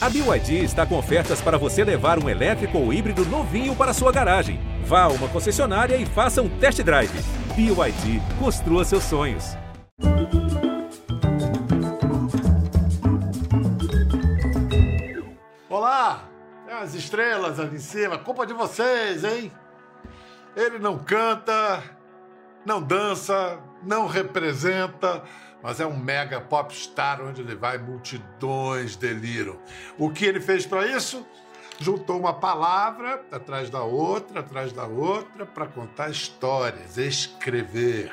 A 0.00 0.08
BYD 0.08 0.62
está 0.62 0.86
com 0.86 0.96
ofertas 0.96 1.40
para 1.40 1.58
você 1.58 1.82
levar 1.82 2.22
um 2.22 2.28
elétrico 2.28 2.78
ou 2.78 2.92
híbrido 2.92 3.24
novinho 3.26 3.74
para 3.74 3.92
sua 3.92 4.12
garagem. 4.12 4.60
Vá 4.84 5.02
a 5.02 5.08
uma 5.08 5.26
concessionária 5.28 5.96
e 5.96 6.06
faça 6.06 6.40
um 6.40 6.48
test 6.48 6.80
drive. 6.84 7.10
BYD, 7.56 8.22
construa 8.38 8.84
seus 8.84 9.02
sonhos. 9.02 9.56
Olá! 15.68 16.22
As 16.80 16.94
estrelas 16.94 17.58
ali 17.58 17.74
em 17.74 17.80
cima, 17.80 18.18
culpa 18.18 18.46
de 18.46 18.52
vocês, 18.52 19.24
hein? 19.24 19.50
Ele 20.54 20.78
não 20.78 20.96
canta, 20.96 21.82
não 22.64 22.80
dança, 22.80 23.58
não 23.82 24.06
representa, 24.06 25.24
mas 25.62 25.80
é 25.80 25.86
um 25.86 25.96
mega 25.96 26.40
popstar 26.40 27.20
onde 27.20 27.40
ele 27.40 27.54
vai, 27.54 27.78
multidões 27.78 28.96
deliram. 28.96 29.58
O 29.98 30.10
que 30.10 30.24
ele 30.24 30.40
fez 30.40 30.64
para 30.66 30.86
isso? 30.86 31.26
Juntou 31.80 32.18
uma 32.18 32.34
palavra 32.34 33.24
atrás 33.30 33.70
da 33.70 33.82
outra, 33.82 34.40
atrás 34.40 34.72
da 34.72 34.84
outra, 34.84 35.46
para 35.46 35.66
contar 35.66 36.10
histórias, 36.10 36.98
escrever 36.98 38.12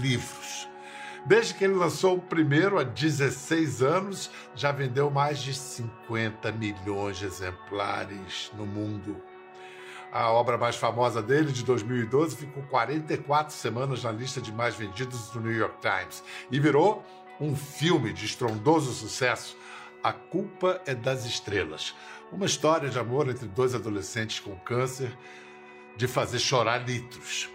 livros. 0.00 0.68
Desde 1.24 1.54
que 1.54 1.64
ele 1.64 1.74
lançou 1.74 2.16
o 2.16 2.20
primeiro, 2.20 2.78
há 2.78 2.82
16 2.82 3.82
anos, 3.82 4.30
já 4.54 4.72
vendeu 4.72 5.08
mais 5.10 5.38
de 5.38 5.54
50 5.54 6.50
milhões 6.50 7.18
de 7.18 7.26
exemplares 7.26 8.50
no 8.56 8.66
mundo. 8.66 9.22
A 10.12 10.30
obra 10.30 10.58
mais 10.58 10.76
famosa 10.76 11.22
dele, 11.22 11.50
de 11.50 11.64
2012, 11.64 12.36
ficou 12.36 12.62
44 12.64 13.54
semanas 13.54 14.04
na 14.04 14.12
lista 14.12 14.42
de 14.42 14.52
mais 14.52 14.76
vendidos 14.76 15.30
do 15.30 15.40
New 15.40 15.56
York 15.56 15.76
Times 15.80 16.22
e 16.50 16.60
virou 16.60 17.02
um 17.40 17.56
filme 17.56 18.12
de 18.12 18.26
estrondoso 18.26 18.92
sucesso. 18.92 19.56
A 20.04 20.12
Culpa 20.12 20.82
é 20.84 20.94
das 20.94 21.24
Estrelas. 21.24 21.94
Uma 22.30 22.44
história 22.44 22.90
de 22.90 22.98
amor 22.98 23.26
entre 23.30 23.48
dois 23.48 23.74
adolescentes 23.74 24.38
com 24.38 24.54
câncer, 24.56 25.16
de 25.96 26.06
fazer 26.06 26.38
chorar 26.38 26.86
litros 26.86 27.48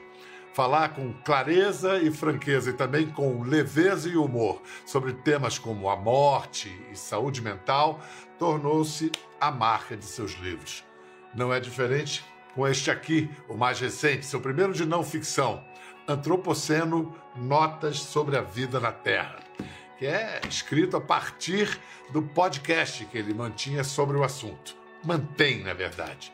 falar 0.57 0.89
com 0.89 1.13
clareza 1.13 1.99
e 1.99 2.09
franqueza 2.09 2.71
e 2.71 2.73
também 2.73 3.07
com 3.07 3.43
leveza 3.43 4.09
e 4.09 4.17
humor 4.17 4.59
sobre 4.87 5.13
temas 5.13 5.59
como 5.59 5.87
a 5.87 5.95
morte 5.95 6.67
e 6.91 6.95
saúde 6.95 7.43
mental 7.43 8.01
tornou-se 8.39 9.11
a 9.39 9.51
marca 9.51 9.95
de 9.95 10.03
seus 10.03 10.31
livros. 10.31 10.83
Não 11.35 11.53
é 11.53 11.59
diferente 11.59 12.25
com 12.57 12.67
este 12.67 12.89
aqui, 12.89 13.29
o 13.47 13.55
mais 13.55 13.79
recente, 13.79 14.25
seu 14.25 14.41
primeiro 14.41 14.73
de 14.73 14.83
não 14.83 15.03
ficção, 15.03 15.63
Antropoceno 16.07 17.15
Notas 17.35 17.99
sobre 17.99 18.35
a 18.35 18.41
Vida 18.41 18.79
na 18.79 18.91
Terra, 18.91 19.37
que 19.99 20.07
é 20.07 20.41
escrito 20.49 20.97
a 20.97 21.01
partir 21.01 21.79
do 22.11 22.23
podcast 22.23 23.05
que 23.05 23.15
ele 23.15 23.31
mantinha 23.31 23.83
sobre 23.83 24.17
o 24.17 24.23
assunto. 24.23 24.75
Mantém, 25.03 25.61
na 25.61 25.75
verdade. 25.75 26.33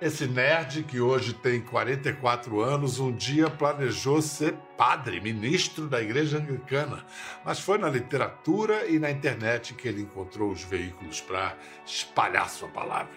Esse 0.00 0.26
nerd, 0.26 0.82
que 0.82 0.98
hoje 0.98 1.32
tem 1.32 1.60
44 1.60 2.60
anos, 2.60 2.98
um 2.98 3.12
dia 3.12 3.48
planejou 3.48 4.20
ser 4.20 4.54
padre, 4.76 5.20
ministro 5.20 5.86
da 5.86 6.02
Igreja 6.02 6.38
Anglicana, 6.38 7.06
mas 7.44 7.60
foi 7.60 7.78
na 7.78 7.88
literatura 7.88 8.84
e 8.88 8.98
na 8.98 9.12
internet 9.12 9.74
que 9.74 9.86
ele 9.86 10.02
encontrou 10.02 10.50
os 10.50 10.64
veículos 10.64 11.20
para 11.20 11.56
espalhar 11.86 12.50
sua 12.50 12.68
palavra. 12.68 13.14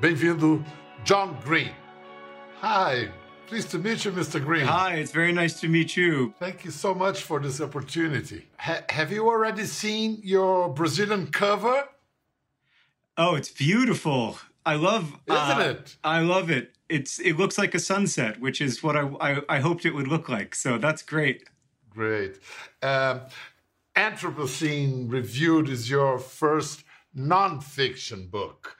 Bem-vindo, 0.00 0.62
John 1.04 1.36
Green. 1.44 1.72
Hi, 2.60 3.08
pleased 3.46 3.70
to 3.70 3.78
meet 3.78 4.04
you, 4.04 4.12
Mr. 4.12 4.44
Green. 4.44 4.66
Hi, 4.66 4.94
it's 4.96 5.12
very 5.12 5.32
nice 5.32 5.60
to 5.60 5.68
meet 5.68 5.96
you. 5.96 6.34
Thank 6.38 6.64
you 6.64 6.70
so 6.70 6.94
much 6.94 7.22
for 7.22 7.38
this 7.40 7.60
opportunity. 7.60 8.48
Ha 8.58 8.82
have 8.88 9.12
you 9.12 9.28
already 9.28 9.64
seen 9.64 10.20
your 10.22 10.68
Brazilian 10.68 11.28
cover? 11.28 11.88
Oh, 13.16 13.34
it's 13.34 13.50
beautiful. 13.50 14.38
I 14.64 14.74
love, 14.74 15.04
isn't 15.26 15.60
uh, 15.60 15.60
it? 15.70 15.96
I 16.02 16.20
love 16.20 16.50
it. 16.50 16.74
It's 16.88 17.18
it 17.20 17.36
looks 17.36 17.56
like 17.56 17.74
a 17.74 17.78
sunset, 17.78 18.40
which 18.40 18.60
is 18.60 18.82
what 18.82 18.96
I 18.96 19.02
I, 19.20 19.42
I 19.48 19.58
hoped 19.60 19.84
it 19.84 19.94
would 19.94 20.08
look 20.08 20.28
like. 20.28 20.54
So 20.54 20.78
that's 20.78 21.02
great. 21.02 21.44
Great. 21.90 22.38
Um, 22.82 23.22
Anthropocene 23.96 25.10
Reviewed 25.10 25.68
is 25.68 25.88
your 25.88 26.18
first 26.18 26.84
nonfiction 27.16 28.30
book. 28.30 28.76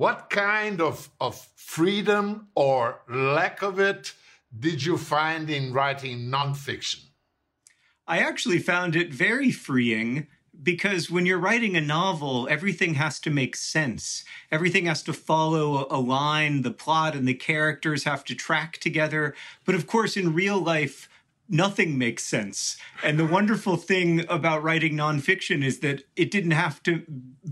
What 0.00 0.30
kind 0.30 0.80
of, 0.80 1.10
of 1.20 1.36
freedom 1.56 2.48
or 2.54 3.02
lack 3.06 3.60
of 3.60 3.78
it 3.78 4.14
did 4.58 4.82
you 4.82 4.96
find 4.96 5.50
in 5.50 5.74
writing 5.74 6.20
nonfiction? 6.30 7.02
I 8.06 8.20
actually 8.20 8.60
found 8.60 8.96
it 8.96 9.12
very 9.12 9.50
freeing 9.50 10.26
because 10.62 11.10
when 11.10 11.26
you're 11.26 11.38
writing 11.38 11.76
a 11.76 11.82
novel, 11.82 12.48
everything 12.48 12.94
has 12.94 13.20
to 13.20 13.30
make 13.30 13.54
sense. 13.54 14.24
Everything 14.50 14.86
has 14.86 15.02
to 15.02 15.12
follow 15.12 15.86
a 15.90 16.00
line, 16.00 16.62
the 16.62 16.70
plot 16.70 17.14
and 17.14 17.28
the 17.28 17.34
characters 17.34 18.04
have 18.04 18.24
to 18.24 18.34
track 18.34 18.78
together. 18.78 19.34
But 19.66 19.74
of 19.74 19.86
course, 19.86 20.16
in 20.16 20.32
real 20.32 20.58
life, 20.58 21.10
nothing 21.50 21.98
makes 21.98 22.24
sense. 22.24 22.78
And 23.02 23.18
the 23.18 23.26
wonderful 23.26 23.76
thing 23.76 24.24
about 24.28 24.62
writing 24.62 24.94
nonfiction 24.94 25.64
is 25.64 25.80
that 25.80 26.04
it 26.16 26.30
didn't 26.30 26.52
have 26.52 26.82
to 26.84 27.02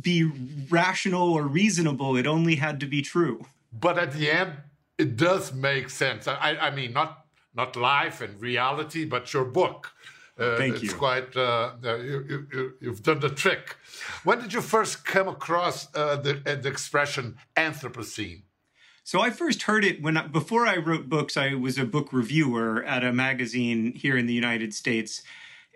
be 0.00 0.24
rational 0.70 1.32
or 1.32 1.42
reasonable, 1.46 2.16
it 2.16 2.26
only 2.26 2.56
had 2.56 2.80
to 2.80 2.86
be 2.86 3.02
true. 3.02 3.44
But 3.72 3.98
at 3.98 4.12
the 4.12 4.30
end, 4.30 4.52
it 4.96 5.16
does 5.16 5.52
make 5.52 5.90
sense. 5.90 6.26
I, 6.26 6.56
I 6.60 6.70
mean, 6.70 6.92
not 6.92 7.26
not 7.54 7.76
life 7.76 8.20
and 8.20 8.40
reality, 8.40 9.04
but 9.04 9.32
your 9.32 9.44
book. 9.44 9.92
Uh, 10.38 10.56
Thank 10.56 10.76
it's 10.76 10.84
you. 10.84 10.92
quite, 10.92 11.36
uh, 11.36 11.72
you, 11.82 12.46
you, 12.52 12.72
you've 12.80 13.02
done 13.02 13.18
the 13.18 13.28
trick. 13.28 13.76
When 14.22 14.38
did 14.38 14.52
you 14.52 14.60
first 14.60 15.04
come 15.04 15.26
across 15.26 15.88
uh, 15.96 16.16
the, 16.16 16.34
the 16.34 16.68
expression 16.68 17.36
Anthropocene? 17.56 18.42
So 19.08 19.22
I 19.22 19.30
first 19.30 19.62
heard 19.62 19.86
it 19.86 20.02
when 20.02 20.20
before 20.30 20.66
I 20.66 20.76
wrote 20.76 21.08
books. 21.08 21.38
I 21.38 21.54
was 21.54 21.78
a 21.78 21.86
book 21.86 22.12
reviewer 22.12 22.84
at 22.84 23.02
a 23.02 23.10
magazine 23.10 23.94
here 23.94 24.18
in 24.18 24.26
the 24.26 24.34
United 24.34 24.74
States. 24.74 25.22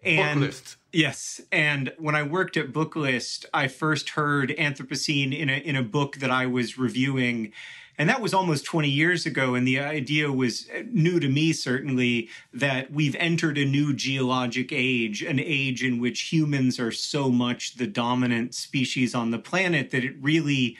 And 0.04 0.42
Booklist. 0.42 0.76
yes, 0.92 1.40
and 1.50 1.94
when 1.96 2.14
I 2.14 2.24
worked 2.24 2.58
at 2.58 2.74
Booklist, 2.74 3.46
I 3.54 3.68
first 3.68 4.10
heard 4.10 4.50
Anthropocene 4.58 5.34
in 5.34 5.48
a 5.48 5.56
in 5.56 5.76
a 5.76 5.82
book 5.82 6.16
that 6.16 6.30
I 6.30 6.44
was 6.44 6.76
reviewing. 6.76 7.54
And 7.96 8.06
that 8.10 8.20
was 8.20 8.34
almost 8.34 8.66
20 8.66 8.90
years 8.90 9.24
ago. 9.24 9.54
And 9.54 9.66
the 9.66 9.80
idea 9.80 10.30
was 10.30 10.68
uh, 10.68 10.82
new 10.90 11.18
to 11.18 11.28
me, 11.28 11.54
certainly, 11.54 12.28
that 12.52 12.90
we've 12.92 13.16
entered 13.16 13.56
a 13.56 13.64
new 13.64 13.94
geologic 13.94 14.72
age, 14.72 15.22
an 15.22 15.40
age 15.40 15.82
in 15.82 16.00
which 16.00 16.32
humans 16.32 16.78
are 16.78 16.92
so 16.92 17.30
much 17.30 17.76
the 17.76 17.86
dominant 17.86 18.54
species 18.54 19.14
on 19.14 19.30
the 19.30 19.38
planet 19.38 19.90
that 19.90 20.04
it 20.04 20.16
really 20.20 20.76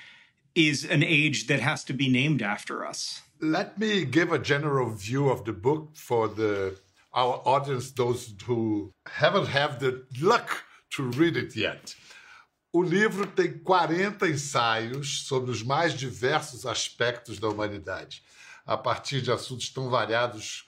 is 0.54 0.84
an 0.84 1.02
age 1.02 1.46
that 1.46 1.60
has 1.60 1.84
to 1.84 1.92
be 1.92 2.08
named 2.08 2.42
after 2.42 2.84
us. 2.84 3.22
Let 3.40 3.78
me 3.78 4.04
give 4.04 4.32
a 4.32 4.38
general 4.38 4.90
view 4.90 5.28
of 5.28 5.44
the 5.44 5.52
book 5.52 5.96
for 5.96 6.28
the 6.28 6.76
our 7.14 7.42
audience, 7.44 7.90
those 7.90 8.34
who 8.46 8.92
haven't 9.06 9.48
had 9.48 9.80
the 9.80 10.02
luck 10.20 10.64
to 10.90 11.02
read 11.02 11.36
it 11.36 11.54
yet. 11.54 11.94
O 12.72 12.82
livro 12.82 13.26
tem 13.26 13.58
40 13.58 14.28
ensaios 14.28 15.26
sobre 15.26 15.50
os 15.50 15.62
mais 15.62 15.92
diversos 15.92 16.64
aspectos 16.64 17.38
da 17.38 17.48
humanidade, 17.48 18.22
a 18.64 18.78
partir 18.78 19.20
de 19.20 19.30
assuntos 19.30 19.68
tão 19.68 19.90
variados 19.90 20.64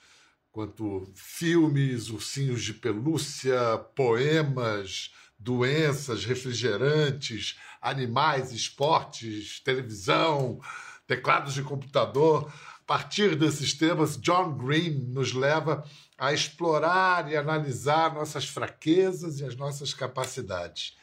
quanto 0.51 1.11
filmes, 1.15 2.09
ursinhos 2.09 2.63
de 2.63 2.75
pelúcia, 2.75 3.77
poemas, 3.95 5.11
doenças, 5.45 6.25
refrigerantes, 6.25 7.57
animais, 7.79 8.51
esportes, 8.51 9.59
televisão, 9.59 10.59
teclados 11.07 11.53
de 11.53 11.61
computador. 11.61 12.51
A 12.81 12.85
partir 12.87 13.35
desses 13.35 13.73
temas, 13.73 14.17
John 14.17 14.57
Green 14.57 15.05
nos 15.09 15.33
leva 15.33 15.85
a 16.17 16.33
explorar 16.33 17.31
e 17.31 17.37
analisar 17.37 18.13
nossas 18.13 18.45
fraquezas 18.45 19.39
e 19.39 19.45
as 19.45 19.55
nossas 19.55 19.93
capacidades. 19.93 20.97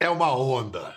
É 0.00 0.10
uma 0.10 0.36
onda. 0.36 0.96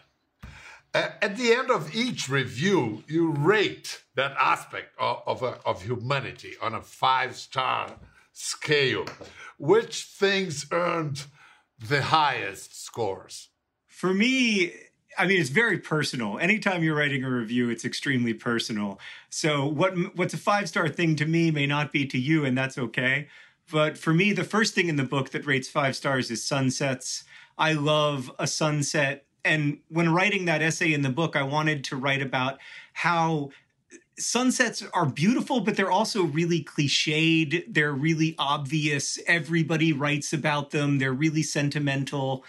At 0.96 1.36
the 1.38 1.52
end 1.52 1.72
of 1.72 1.96
each 1.96 2.30
review, 2.30 3.04
you 3.08 3.34
rate 3.34 4.00
that 4.16 4.36
aspect 4.38 4.94
of, 5.00 5.24
of, 5.26 5.60
of 5.66 5.84
humanity 5.84 6.56
on 6.62 6.76
a 6.76 6.82
five 6.82 7.36
star 7.36 8.00
scale. 8.32 9.06
Which 9.58 10.06
things 10.20 10.68
earned 10.72 11.26
the 11.88 12.02
highest 12.02 12.84
scores? 12.84 13.50
For 13.88 14.14
me, 14.14 14.74
I 15.18 15.28
mean, 15.28 15.40
it's 15.40 15.50
very 15.50 15.78
personal. 15.78 16.40
Anytime 16.40 16.84
you're 16.84 16.96
writing 16.96 17.24
a 17.24 17.30
review, 17.30 17.70
it's 17.70 17.86
extremely 17.86 18.34
personal. 18.34 19.00
So 19.30 19.66
what 19.66 19.94
what's 20.16 20.34
a 20.34 20.38
five 20.38 20.68
star 20.68 20.90
thing 20.90 21.16
to 21.18 21.26
me 21.26 21.52
may 21.52 21.66
not 21.66 21.92
be 21.92 22.06
to 22.08 22.18
you, 22.18 22.46
and 22.46 22.58
that's 22.58 22.78
okay. 22.78 23.28
But 23.72 23.98
for 23.98 24.14
me, 24.14 24.34
the 24.34 24.44
first 24.44 24.74
thing 24.74 24.90
in 24.90 24.98
the 24.98 25.04
book 25.04 25.30
that 25.30 25.46
rates 25.46 25.70
five 25.70 25.96
stars 25.96 26.30
is 26.30 26.44
sunsets. 26.44 27.24
I 27.58 27.74
love 27.74 28.32
a 28.40 28.48
sunset. 28.48 29.26
And 29.46 29.80
when 29.90 30.14
writing 30.14 30.46
that 30.46 30.62
essay 30.62 30.94
in 30.94 31.02
the 31.02 31.10
book, 31.10 31.36
I 31.36 31.44
wanted 31.44 31.84
to 31.86 31.96
write 31.96 32.22
about 32.22 32.60
how 32.94 33.50
sunsets 34.18 34.84
are 34.94 35.06
beautiful, 35.06 35.62
but 35.62 35.76
they're 35.76 35.92
also 35.92 36.24
really 36.24 36.64
cliched. 36.64 37.66
They're 37.68 37.94
really 37.94 38.36
obvious. 38.38 39.20
Everybody 39.28 39.92
writes 39.94 40.34
about 40.34 40.72
them. 40.72 41.00
They're 41.00 41.14
really 41.14 41.44
sentimental. 41.44 42.44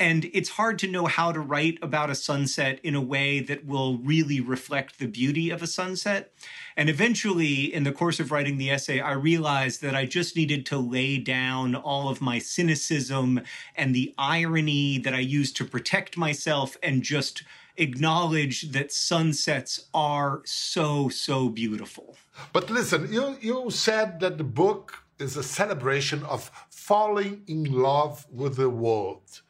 and 0.00 0.30
it's 0.32 0.48
hard 0.48 0.78
to 0.78 0.88
know 0.88 1.04
how 1.04 1.30
to 1.30 1.38
write 1.38 1.78
about 1.82 2.08
a 2.08 2.14
sunset 2.14 2.80
in 2.82 2.94
a 2.94 3.02
way 3.02 3.38
that 3.38 3.66
will 3.66 3.98
really 3.98 4.40
reflect 4.40 4.98
the 4.98 5.06
beauty 5.06 5.50
of 5.50 5.62
a 5.62 5.66
sunset. 5.66 6.32
And 6.74 6.88
eventually, 6.88 7.72
in 7.72 7.84
the 7.84 7.92
course 7.92 8.18
of 8.18 8.30
writing 8.32 8.56
the 8.56 8.70
essay, 8.70 9.00
I 9.00 9.12
realized 9.12 9.82
that 9.82 9.94
I 9.94 10.06
just 10.06 10.36
needed 10.36 10.64
to 10.66 10.78
lay 10.78 11.18
down 11.18 11.74
all 11.74 12.08
of 12.08 12.22
my 12.22 12.38
cynicism 12.38 13.42
and 13.76 13.94
the 13.94 14.14
irony 14.16 14.96
that 14.96 15.12
I 15.12 15.20
used 15.20 15.54
to 15.58 15.66
protect 15.66 16.16
myself 16.16 16.78
and 16.82 17.02
just 17.02 17.42
acknowledge 17.76 18.72
that 18.72 18.92
sunsets 18.92 19.88
are 19.94 20.42
so, 20.44 21.08
so 21.08 21.48
beautiful. 21.48 22.16
But 22.52 22.70
listen, 22.70 23.12
you, 23.12 23.36
you 23.40 23.70
said 23.70 24.20
that 24.20 24.38
the 24.38 24.44
book 24.44 25.04
is 25.18 25.36
a 25.36 25.42
celebration 25.42 26.22
of 26.24 26.50
falling 26.70 27.42
in 27.46 27.64
love 27.64 28.26
with 28.30 28.56
the 28.56 28.70
world 28.70 29.42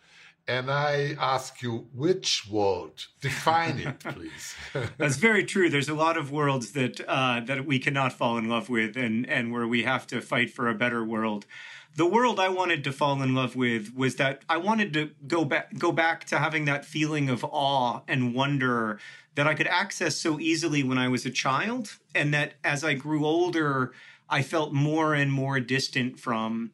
and 0.50 0.68
I 0.68 1.14
ask 1.20 1.62
you, 1.62 1.86
which 1.94 2.48
world? 2.50 3.06
Define 3.20 3.78
it, 3.78 4.00
please. 4.16 4.56
That's 4.98 5.16
very 5.16 5.44
true. 5.44 5.70
There's 5.70 5.88
a 5.88 5.94
lot 5.94 6.16
of 6.16 6.32
worlds 6.32 6.72
that 6.72 7.00
uh, 7.06 7.40
that 7.46 7.64
we 7.64 7.78
cannot 7.78 8.12
fall 8.12 8.36
in 8.36 8.48
love 8.48 8.68
with, 8.68 8.96
and 8.96 9.28
and 9.28 9.52
where 9.52 9.66
we 9.66 9.84
have 9.84 10.08
to 10.08 10.20
fight 10.20 10.50
for 10.50 10.68
a 10.68 10.74
better 10.74 11.04
world. 11.04 11.46
The 11.94 12.06
world 12.06 12.40
I 12.40 12.48
wanted 12.48 12.82
to 12.84 12.92
fall 12.92 13.22
in 13.22 13.32
love 13.34 13.54
with 13.54 13.94
was 13.94 14.16
that 14.16 14.42
I 14.48 14.56
wanted 14.56 14.92
to 14.94 15.10
go 15.28 15.44
back 15.44 15.78
go 15.78 15.92
back 15.92 16.24
to 16.26 16.38
having 16.38 16.64
that 16.64 16.84
feeling 16.84 17.28
of 17.28 17.44
awe 17.44 18.00
and 18.08 18.34
wonder 18.34 18.98
that 19.36 19.46
I 19.46 19.54
could 19.54 19.68
access 19.68 20.16
so 20.16 20.40
easily 20.40 20.82
when 20.82 20.98
I 20.98 21.06
was 21.06 21.24
a 21.24 21.30
child, 21.30 21.96
and 22.12 22.34
that 22.34 22.54
as 22.64 22.82
I 22.82 22.94
grew 22.94 23.24
older, 23.24 23.92
I 24.28 24.42
felt 24.42 24.72
more 24.72 25.14
and 25.14 25.32
more 25.32 25.60
distant 25.60 26.18
from. 26.18 26.72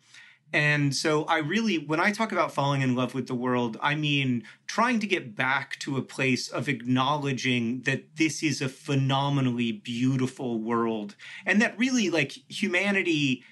And 0.56 0.96
so 0.96 1.24
I 1.24 1.36
really, 1.36 1.76
when 1.76 2.00
I 2.00 2.12
talk 2.12 2.32
about 2.32 2.50
falling 2.50 2.80
in 2.80 2.94
love 2.94 3.12
with 3.14 3.26
the 3.26 3.34
world, 3.34 3.76
I 3.82 3.94
mean 3.94 4.42
trying 4.66 5.00
to 5.00 5.06
get 5.06 5.36
back 5.36 5.78
to 5.80 5.98
a 5.98 6.02
place 6.02 6.48
of 6.48 6.66
acknowledging 6.66 7.82
that 7.82 8.16
this 8.16 8.42
is 8.42 8.62
a 8.62 8.70
phenomenally 8.70 9.70
beautiful 9.70 10.58
world 10.58 11.14
and 11.44 11.60
that 11.60 11.78
really, 11.78 12.08
like, 12.08 12.32
humanity 12.48 13.44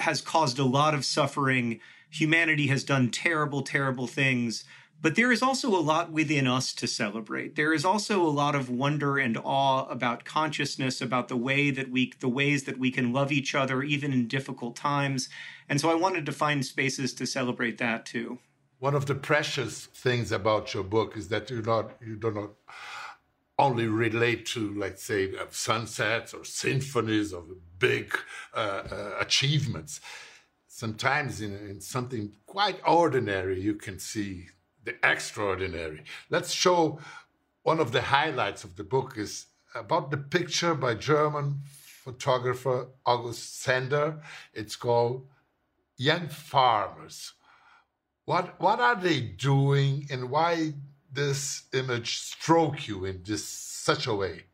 has 0.00 0.22
caused 0.22 0.58
a 0.58 0.64
lot 0.64 0.94
of 0.94 1.04
suffering. 1.04 1.80
Humanity 2.08 2.68
has 2.68 2.82
done 2.82 3.10
terrible, 3.10 3.60
terrible 3.60 4.06
things. 4.06 4.64
But 5.00 5.14
there 5.14 5.30
is 5.30 5.42
also 5.42 5.68
a 5.68 5.78
lot 5.78 6.10
within 6.10 6.48
us 6.48 6.72
to 6.74 6.88
celebrate. 6.88 7.54
There 7.54 7.72
is 7.72 7.84
also 7.84 8.20
a 8.20 8.28
lot 8.28 8.56
of 8.56 8.68
wonder 8.68 9.16
and 9.16 9.36
awe 9.36 9.86
about 9.88 10.24
consciousness, 10.24 11.00
about 11.00 11.28
the 11.28 11.36
way 11.36 11.70
that 11.70 11.90
we, 11.90 12.12
the 12.18 12.28
ways 12.28 12.64
that 12.64 12.78
we 12.78 12.90
can 12.90 13.12
love 13.12 13.30
each 13.30 13.54
other 13.54 13.82
even 13.82 14.12
in 14.12 14.26
difficult 14.26 14.74
times. 14.74 15.28
And 15.68 15.80
so 15.80 15.88
I 15.88 15.94
wanted 15.94 16.26
to 16.26 16.32
find 16.32 16.66
spaces 16.66 17.14
to 17.14 17.26
celebrate 17.26 17.78
that 17.78 18.06
too. 18.06 18.40
One 18.80 18.94
of 18.94 19.06
the 19.06 19.14
precious 19.14 19.86
things 19.86 20.32
about 20.32 20.74
your 20.74 20.84
book 20.84 21.16
is 21.16 21.28
that 21.28 21.50
you 21.50 21.62
not 21.62 21.92
you 22.04 22.16
do 22.16 22.30
not 22.32 22.50
only 23.58 23.86
relate 23.86 24.46
to, 24.46 24.72
let's 24.78 25.02
say, 25.02 25.36
uh, 25.36 25.46
sunsets 25.50 26.32
or 26.32 26.44
symphonies 26.44 27.32
or 27.32 27.44
big 27.78 28.16
uh, 28.54 28.82
uh, 28.90 29.10
achievements. 29.20 30.00
Sometimes 30.68 31.40
in, 31.40 31.54
in 31.68 31.80
something 31.80 32.32
quite 32.46 32.78
ordinary, 32.86 33.60
you 33.60 33.74
can 33.74 33.98
see 33.98 34.46
the 34.88 35.08
extraordinary. 35.08 36.02
Let's 36.30 36.50
show 36.50 36.98
one 37.62 37.78
of 37.78 37.92
the 37.92 38.00
highlights 38.00 38.64
of 38.64 38.76
the 38.76 38.84
book 38.84 39.18
is 39.18 39.46
about 39.74 40.10
the 40.10 40.16
picture 40.16 40.74
by 40.74 40.94
German 40.94 41.60
photographer 42.04 42.88
August 43.04 43.60
Sander. 43.60 44.22
It's 44.54 44.76
called 44.76 45.26
Young 45.98 46.28
Farmers. 46.28 47.34
What 48.24 48.58
what 48.60 48.80
are 48.80 48.96
they 48.96 49.20
doing 49.20 50.06
and 50.10 50.30
why 50.30 50.72
this 51.12 51.64
image 51.74 52.18
stroke 52.18 52.88
you 52.88 53.04
in 53.04 53.22
this 53.24 53.44
such 53.46 54.06
a 54.06 54.14
way? 54.14 54.44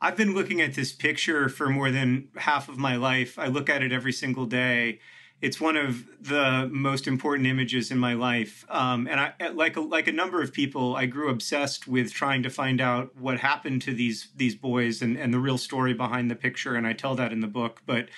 I've 0.00 0.16
been 0.16 0.34
looking 0.34 0.60
at 0.60 0.74
this 0.74 0.92
picture 0.92 1.48
for 1.48 1.68
more 1.68 1.90
than 1.92 2.28
half 2.36 2.68
of 2.68 2.76
my 2.76 2.96
life. 2.96 3.38
I 3.38 3.46
look 3.46 3.70
at 3.70 3.82
it 3.82 3.92
every 3.92 4.12
single 4.12 4.46
day 4.46 4.98
it's 5.44 5.60
one 5.60 5.76
of 5.76 6.06
the 6.22 6.70
most 6.72 7.06
important 7.06 7.46
images 7.46 7.90
in 7.90 7.98
my 7.98 8.14
life. 8.14 8.64
Um, 8.70 9.06
and 9.06 9.20
I, 9.20 9.48
like 9.50 9.76
a, 9.76 9.82
like 9.82 10.08
a 10.08 10.12
number 10.12 10.40
of 10.40 10.54
people, 10.54 10.96
I 10.96 11.04
grew 11.04 11.28
obsessed 11.28 11.86
with 11.86 12.14
trying 12.14 12.42
to 12.44 12.50
find 12.50 12.80
out 12.80 13.14
what 13.14 13.40
happened 13.40 13.82
to 13.82 13.92
these 13.92 14.28
these 14.34 14.54
boys 14.54 15.02
and, 15.02 15.18
and 15.18 15.34
the 15.34 15.38
real 15.38 15.58
story 15.58 15.92
behind 15.92 16.30
the 16.30 16.34
picture. 16.34 16.76
And 16.76 16.86
I 16.86 16.94
tell 16.94 17.14
that 17.16 17.30
in 17.30 17.40
the 17.40 17.46
book. 17.46 17.82
But 17.84 18.08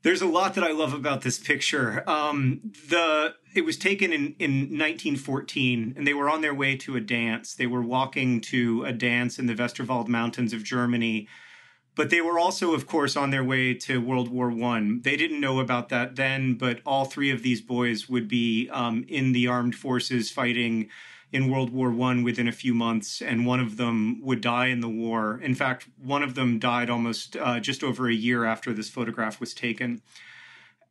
there's 0.00 0.22
a 0.22 0.26
lot 0.26 0.54
that 0.54 0.64
I 0.64 0.72
love 0.72 0.94
about 0.94 1.20
this 1.20 1.38
picture. 1.38 2.02
Um, 2.08 2.72
the 2.88 3.34
it 3.54 3.66
was 3.66 3.76
taken 3.76 4.10
in, 4.10 4.34
in 4.38 4.52
1914, 4.78 5.92
and 5.98 6.06
they 6.06 6.14
were 6.14 6.30
on 6.30 6.40
their 6.40 6.54
way 6.54 6.76
to 6.76 6.96
a 6.96 7.00
dance. 7.00 7.54
They 7.54 7.66
were 7.66 7.82
walking 7.82 8.40
to 8.52 8.84
a 8.86 8.92
dance 8.94 9.38
in 9.38 9.44
the 9.44 9.54
Westerwald 9.54 10.08
Mountains 10.08 10.54
of 10.54 10.64
Germany 10.64 11.28
but 11.94 12.10
they 12.10 12.20
were 12.20 12.38
also 12.38 12.74
of 12.74 12.86
course 12.86 13.16
on 13.16 13.30
their 13.30 13.44
way 13.44 13.74
to 13.74 14.00
world 14.00 14.28
war 14.28 14.50
one. 14.50 15.00
They 15.02 15.16
didn't 15.16 15.40
know 15.40 15.60
about 15.60 15.88
that 15.90 16.16
then 16.16 16.54
but 16.54 16.80
all 16.86 17.04
three 17.04 17.30
of 17.30 17.42
these 17.42 17.60
boys 17.60 18.08
would 18.08 18.28
be 18.28 18.68
um, 18.70 19.04
in 19.08 19.32
the 19.32 19.46
armed 19.46 19.74
forces 19.74 20.30
fighting 20.30 20.88
in 21.32 21.50
world 21.50 21.70
war 21.70 21.90
one 21.90 22.22
within 22.22 22.46
a 22.46 22.52
few 22.52 22.74
months 22.74 23.22
and 23.22 23.46
one 23.46 23.60
of 23.60 23.76
them 23.76 24.20
would 24.22 24.40
die 24.40 24.66
in 24.66 24.80
the 24.80 24.88
war. 24.88 25.40
In 25.42 25.54
fact 25.54 25.88
one 26.02 26.22
of 26.22 26.34
them 26.34 26.58
died 26.58 26.90
almost 26.90 27.36
uh, 27.36 27.60
just 27.60 27.82
over 27.82 28.08
a 28.08 28.14
year 28.14 28.44
after 28.44 28.72
this 28.72 28.90
photograph 28.90 29.40
was 29.40 29.54
taken 29.54 30.02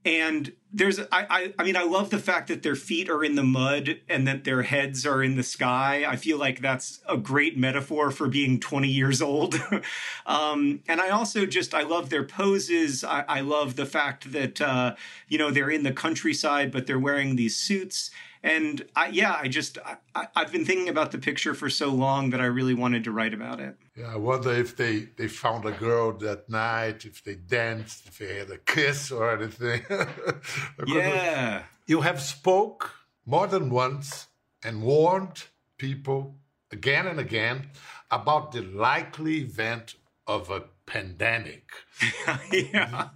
and 0.03 0.53
there's 0.73 0.99
I, 0.99 1.05
I 1.11 1.53
i 1.59 1.63
mean 1.63 1.75
i 1.75 1.83
love 1.83 2.09
the 2.09 2.17
fact 2.17 2.47
that 2.47 2.63
their 2.63 2.75
feet 2.75 3.09
are 3.09 3.23
in 3.23 3.35
the 3.35 3.43
mud 3.43 3.99
and 4.09 4.27
that 4.27 4.45
their 4.45 4.63
heads 4.63 5.05
are 5.05 5.21
in 5.21 5.35
the 5.35 5.43
sky. 5.43 6.05
I 6.07 6.15
feel 6.15 6.37
like 6.37 6.61
that's 6.61 7.01
a 7.07 7.17
great 7.17 7.57
metaphor 7.57 8.09
for 8.09 8.27
being 8.27 8.59
20 8.59 8.87
years 8.87 9.21
old. 9.21 9.55
Um, 10.25 10.81
and 10.87 11.01
i 11.01 11.09
also 11.09 11.45
just 11.45 11.73
i 11.73 11.81
love 11.81 12.09
their 12.09 12.23
poses. 12.23 13.03
I, 13.03 13.25
I 13.27 13.41
love 13.41 13.75
the 13.75 13.85
fact 13.85 14.31
that 14.31 14.61
uh, 14.61 14.95
you 15.27 15.37
know 15.37 15.51
they're 15.51 15.69
in 15.69 15.83
the 15.83 15.91
countryside 15.91 16.71
but 16.71 16.87
they're 16.87 16.99
wearing 16.99 17.35
these 17.35 17.55
suits. 17.55 18.11
And 18.43 18.85
I, 18.95 19.07
yeah, 19.07 19.37
I 19.39 19.47
just 19.47 19.77
I, 20.15 20.27
have 20.35 20.51
been 20.51 20.65
thinking 20.65 20.89
about 20.89 21.11
the 21.11 21.17
picture 21.19 21.53
for 21.53 21.69
so 21.69 21.89
long 21.89 22.31
that 22.31 22.41
I 22.41 22.45
really 22.45 22.73
wanted 22.73 23.03
to 23.03 23.11
write 23.11 23.33
about 23.33 23.59
it. 23.59 23.75
Yeah, 23.95 24.13
I 24.13 24.15
wonder 24.15 24.53
if 24.53 24.77
they 24.77 25.09
they 25.17 25.27
found 25.27 25.65
a 25.65 25.71
girl 25.71 26.13
that 26.19 26.49
night, 26.49 27.03
if 27.05 27.23
they 27.23 27.35
danced, 27.35 28.07
if 28.07 28.19
they 28.19 28.37
had 28.37 28.49
a 28.49 28.57
kiss 28.57 29.11
or 29.11 29.33
anything. 29.37 29.81
yeah, 30.87 31.63
you 31.87 32.01
have 32.01 32.21
spoke 32.21 32.91
more 33.25 33.47
than 33.47 33.69
once 33.69 34.27
and 34.63 34.81
warned 34.81 35.43
people 35.77 36.35
again 36.71 37.05
and 37.07 37.19
again 37.19 37.69
about 38.09 38.51
the 38.51 38.61
likely 38.61 39.41
event 39.41 39.95
of 40.25 40.49
a 40.49 40.63
pandemic. 40.85 41.71
yeah. 42.51 43.09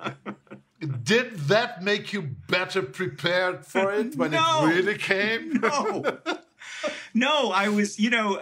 Did 1.04 1.38
that 1.48 1.84
make 1.84 2.12
you 2.12 2.22
better 2.48 2.82
prepared 2.82 3.66
for 3.66 3.92
it 3.94 4.16
when 4.16 4.32
no, 4.32 4.66
it 4.66 4.76
really 4.76 4.98
came? 4.98 5.54
no. 5.54 6.20
No, 7.14 7.52
I 7.52 7.70
was, 7.70 7.98
you 7.98 8.10
know, 8.10 8.42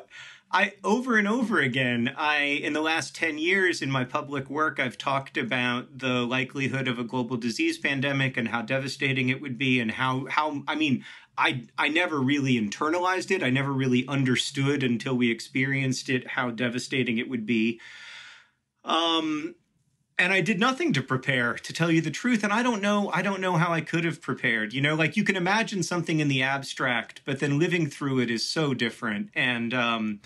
I 0.53 0.73
over 0.83 1.17
and 1.17 1.27
over 1.27 1.59
again, 1.59 2.13
I 2.15 2.41
in 2.41 2.73
the 2.73 2.81
last 2.81 3.15
10 3.15 3.39
years 3.39 3.81
in 3.81 3.89
my 3.89 4.03
public 4.05 4.51
work, 4.51 4.79
I've 4.79 4.99
talked 4.99 5.35
about 5.35 5.97
the 5.97 6.21
likelihood 6.21 6.87
of 6.87 6.99
a 6.99 7.03
global 7.03 7.37
disease 7.37 7.79
pandemic 7.79 8.37
and 8.37 8.47
how 8.47 8.61
devastating 8.61 9.29
it 9.29 9.41
would 9.41 9.57
be 9.57 9.79
and 9.79 9.89
how 9.89 10.27
how 10.29 10.61
I 10.67 10.75
mean, 10.75 11.03
I 11.39 11.63
I 11.79 11.87
never 11.87 12.19
really 12.19 12.53
internalized 12.53 13.31
it. 13.31 13.41
I 13.41 13.49
never 13.49 13.73
really 13.73 14.07
understood 14.07 14.83
until 14.83 15.15
we 15.15 15.31
experienced 15.31 16.07
it 16.07 16.27
how 16.27 16.51
devastating 16.51 17.17
it 17.17 17.29
would 17.29 17.47
be. 17.47 17.81
Um 18.85 19.55
and 20.19 20.31
I 20.31 20.41
did 20.41 20.59
nothing 20.59 20.93
to 20.93 21.01
prepare 21.01 21.55
to 21.55 21.73
tell 21.73 21.91
you 21.91 21.99
the 21.99 22.11
truth 22.11 22.43
and 22.43 22.53
I 22.53 22.61
don't 22.61 22.81
know 22.81 23.09
I 23.11 23.23
don't 23.23 23.41
know 23.41 23.53
how 23.53 23.73
I 23.73 23.81
could 23.81 24.05
have 24.05 24.21
prepared 24.21 24.71
you 24.71 24.81
know 24.81 24.93
like 24.93 25.17
you 25.17 25.23
can 25.23 25.35
imagine 25.35 25.81
something 25.81 26.19
in 26.19 26.27
the 26.27 26.43
abstract 26.43 27.21
but 27.25 27.39
then 27.39 27.57
living 27.57 27.87
through 27.87 28.19
it 28.19 28.29
is 28.29 28.47
so 28.47 28.75
different 28.75 29.29
and 29.33 29.73
um, 29.73 30.19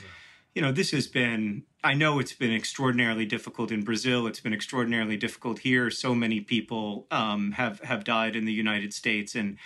you 0.57 0.63
know 0.63 0.71
this 0.71 0.89
has 0.89 1.05
been 1.05 1.61
I 1.83 1.93
know 1.93 2.17
it's 2.17 2.33
been 2.33 2.51
extraordinarily 2.51 3.27
difficult 3.27 3.71
in 3.71 3.83
Brazil 3.83 4.25
it's 4.25 4.39
been 4.39 4.55
extraordinarily 4.55 5.15
difficult 5.15 5.59
here 5.59 5.91
so 5.91 6.15
many 6.15 6.41
people 6.41 7.05
um, 7.11 7.51
have 7.51 7.79
have 7.81 8.03
died 8.03 8.35
in 8.35 8.45
the 8.45 8.51
United 8.51 8.91
States 8.91 9.35
and 9.35 9.57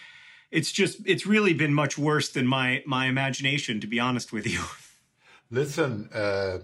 it's 0.51 0.69
just 0.69 0.97
it's 1.05 1.25
really 1.25 1.53
been 1.53 1.73
much 1.73 1.97
worse 1.97 2.27
than 2.27 2.45
my 2.45 2.83
my 2.85 3.05
imagination 3.05 3.79
to 3.79 3.87
be 3.87 4.01
honest 4.01 4.33
with 4.33 4.45
you 4.45 4.61
listen 5.49 6.09
uh 6.13 6.57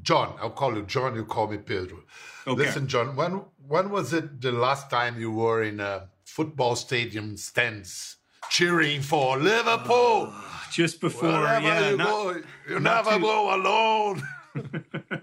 John, 0.00 0.38
I'll 0.40 0.50
call 0.50 0.76
you 0.76 0.84
John. 0.84 1.16
You 1.16 1.24
call 1.24 1.48
me 1.48 1.58
Pedro. 1.58 1.98
Okay. 2.46 2.62
Listen, 2.62 2.86
John. 2.86 3.16
When 3.16 3.32
when 3.66 3.90
was 3.90 4.12
it 4.12 4.40
the 4.40 4.52
last 4.52 4.88
time 4.90 5.18
you 5.18 5.32
were 5.32 5.60
in 5.64 5.80
a 5.80 6.08
football 6.24 6.76
stadium 6.76 7.36
stands 7.36 8.17
cheering 8.50 9.02
for 9.02 9.38
Liverpool? 9.38 10.32
Uh, 10.32 10.42
just 10.70 11.00
before, 11.00 11.30
Wherever 11.30 11.66
yeah. 11.66 11.90
You, 11.90 11.96
not, 11.96 12.06
go, 12.06 12.42
you 12.68 12.80
never 12.80 13.10
too... 13.12 13.20
go 13.20 13.54
alone. 13.54 14.22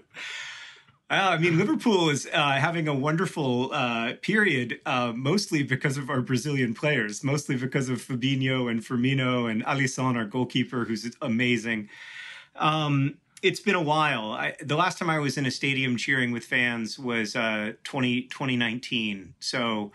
I 1.08 1.38
mean, 1.38 1.56
Liverpool 1.56 2.10
is 2.10 2.28
uh, 2.32 2.52
having 2.52 2.88
a 2.88 2.94
wonderful 2.94 3.72
uh, 3.72 4.14
period, 4.22 4.80
uh, 4.86 5.12
mostly 5.14 5.62
because 5.62 5.96
of 5.96 6.10
our 6.10 6.20
Brazilian 6.20 6.74
players, 6.74 7.22
mostly 7.22 7.56
because 7.56 7.88
of 7.88 7.98
Fabinho 7.98 8.68
and 8.68 8.80
Firmino 8.80 9.48
and 9.48 9.64
Alisson, 9.64 10.16
our 10.16 10.24
goalkeeper, 10.24 10.84
who's 10.84 11.08
amazing. 11.22 11.88
Um, 12.56 13.18
it's 13.40 13.60
been 13.60 13.76
a 13.76 13.82
while. 13.82 14.32
I, 14.32 14.56
the 14.60 14.74
last 14.74 14.98
time 14.98 15.08
I 15.08 15.20
was 15.20 15.36
in 15.36 15.46
a 15.46 15.50
stadium 15.50 15.96
cheering 15.96 16.32
with 16.32 16.44
fans 16.44 16.98
was 16.98 17.36
uh, 17.36 17.74
20, 17.84 18.22
2019. 18.22 19.34
So, 19.38 19.92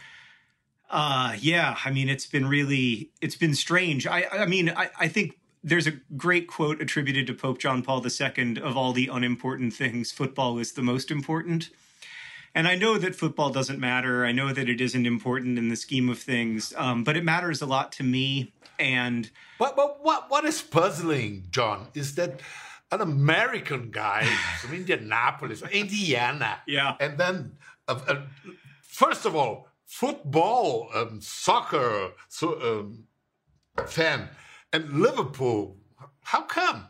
uh, 0.92 1.36
yeah, 1.40 1.78
I 1.86 1.90
mean, 1.90 2.10
it's 2.10 2.28
been 2.28 2.48
really, 2.48 3.12
it's 3.22 3.36
been 3.36 3.56
strange. 3.56 4.06
I, 4.06 4.26
I 4.32 4.46
mean, 4.46 4.70
I, 4.70 4.90
I 5.00 5.08
think 5.08 5.40
there's 5.64 5.88
a 5.88 5.94
great 6.18 6.48
quote 6.48 6.82
attributed 6.82 7.28
to 7.28 7.34
Pope 7.34 7.60
John 7.60 7.82
Paul 7.82 8.06
II 8.06 8.62
of 8.62 8.76
all 8.76 8.92
the 8.92 9.08
unimportant 9.08 9.74
things, 9.74 10.12
football 10.12 10.60
is 10.60 10.74
the 10.74 10.82
most 10.82 11.10
important. 11.10 11.70
And 12.54 12.68
I 12.68 12.76
know 12.76 12.98
that 12.98 13.16
football 13.16 13.50
doesn't 13.50 13.80
matter. 13.80 14.26
I 14.26 14.34
know 14.34 14.52
that 14.52 14.68
it 14.68 14.82
isn't 14.82 15.06
important 15.06 15.58
in 15.58 15.70
the 15.70 15.78
scheme 15.78 16.10
of 16.10 16.20
things, 16.20 16.74
um, 16.76 17.06
but 17.06 17.16
it 17.16 17.24
matters 17.24 17.62
a 17.62 17.66
lot 17.66 17.94
to 17.94 18.04
me. 18.04 18.54
And 18.78 19.32
but, 19.58 19.78
but 19.78 20.04
what 20.04 20.30
what 20.30 20.44
is 20.44 20.62
puzzling, 20.62 21.48
John, 21.52 21.88
is 21.94 22.16
that 22.16 22.42
an 22.92 23.00
American 23.00 23.92
guy 23.92 24.26
from 24.60 24.74
Indianapolis, 24.76 25.62
Indiana, 25.72 26.60
yeah, 26.68 26.98
and 27.00 27.18
then 27.18 27.54
uh, 27.88 28.00
uh, 28.06 28.22
first 28.82 29.26
of 29.26 29.34
all, 29.34 29.70
football, 29.92 30.90
um, 30.96 31.20
soccer, 31.20 32.12
so, 32.30 32.54
um, 32.62 33.04
fan 33.88 34.30
and 34.72 35.02
Liverpool. 35.02 35.78
How 36.22 36.44
come? 36.44 36.88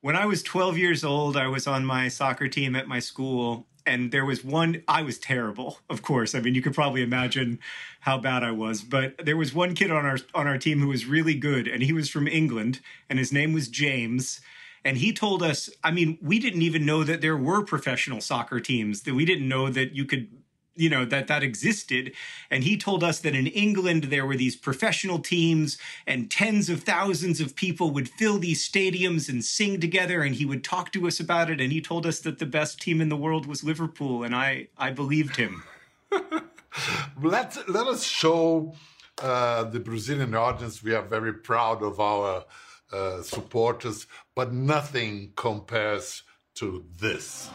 When 0.00 0.16
I 0.16 0.24
was 0.24 0.42
12 0.42 0.78
years 0.78 1.04
old, 1.04 1.36
I 1.36 1.46
was 1.46 1.66
on 1.66 1.84
my 1.84 2.08
soccer 2.08 2.48
team 2.48 2.74
at 2.74 2.88
my 2.88 3.00
school, 3.00 3.68
and 3.84 4.10
there 4.10 4.24
was 4.24 4.42
one 4.42 4.82
I 4.88 5.02
was 5.02 5.18
terrible, 5.18 5.78
of 5.90 6.00
course. 6.00 6.34
I 6.34 6.40
mean, 6.40 6.54
you 6.54 6.62
could 6.62 6.74
probably 6.74 7.02
imagine 7.02 7.60
how 8.00 8.16
bad 8.16 8.42
I 8.42 8.50
was, 8.50 8.80
but 8.80 9.14
there 9.22 9.36
was 9.36 9.52
one 9.52 9.74
kid 9.74 9.90
on 9.90 10.06
our 10.06 10.18
on 10.34 10.46
our 10.46 10.58
team 10.58 10.80
who 10.80 10.88
was 10.88 11.04
really 11.04 11.34
good, 11.34 11.68
and 11.68 11.82
he 11.82 11.92
was 11.92 12.08
from 12.08 12.26
England, 12.26 12.80
and 13.10 13.18
his 13.18 13.30
name 13.30 13.52
was 13.52 13.68
James. 13.68 14.40
And 14.84 14.96
he 14.96 15.12
told 15.12 15.44
us, 15.44 15.70
I 15.84 15.92
mean, 15.92 16.18
we 16.20 16.40
didn't 16.40 16.62
even 16.62 16.84
know 16.84 17.04
that 17.04 17.20
there 17.20 17.36
were 17.36 17.62
professional 17.62 18.20
soccer 18.20 18.58
teams, 18.58 19.02
that 19.02 19.14
we 19.14 19.24
didn't 19.24 19.46
know 19.46 19.68
that 19.68 19.94
you 19.94 20.04
could 20.04 20.41
you 20.74 20.88
know 20.88 21.04
that 21.04 21.28
that 21.28 21.42
existed. 21.42 22.12
And 22.50 22.64
he 22.64 22.76
told 22.76 23.04
us 23.04 23.20
that 23.20 23.34
in 23.34 23.46
England 23.46 24.04
there 24.04 24.26
were 24.26 24.36
these 24.36 24.56
professional 24.56 25.18
teams 25.18 25.78
and 26.06 26.30
tens 26.30 26.68
of 26.68 26.82
thousands 26.82 27.40
of 27.40 27.54
people 27.54 27.90
would 27.90 28.08
fill 28.08 28.38
these 28.38 28.66
stadiums 28.66 29.28
and 29.28 29.44
sing 29.44 29.80
together 29.80 30.22
and 30.22 30.34
he 30.34 30.46
would 30.46 30.64
talk 30.64 30.92
to 30.92 31.06
us 31.06 31.20
about 31.20 31.50
it. 31.50 31.60
And 31.60 31.72
he 31.72 31.80
told 31.80 32.06
us 32.06 32.20
that 32.20 32.38
the 32.38 32.46
best 32.46 32.80
team 32.80 33.00
in 33.00 33.08
the 33.08 33.16
world 33.16 33.46
was 33.46 33.64
Liverpool 33.64 34.22
and 34.22 34.34
I 34.34 34.68
I 34.78 34.90
believed 34.90 35.36
him. 35.36 35.64
Let 37.22 37.68
let 37.68 37.86
us 37.86 38.02
show 38.04 38.74
uh, 39.22 39.64
the 39.64 39.80
Brazilian 39.80 40.34
audience 40.34 40.82
we 40.82 40.94
are 40.94 41.02
very 41.02 41.34
proud 41.34 41.82
of 41.82 42.00
our 42.00 42.44
uh, 42.90 43.22
supporters 43.22 44.06
but 44.34 44.52
nothing 44.52 45.32
compares 45.36 46.22
to 46.54 46.84
this 46.98 47.50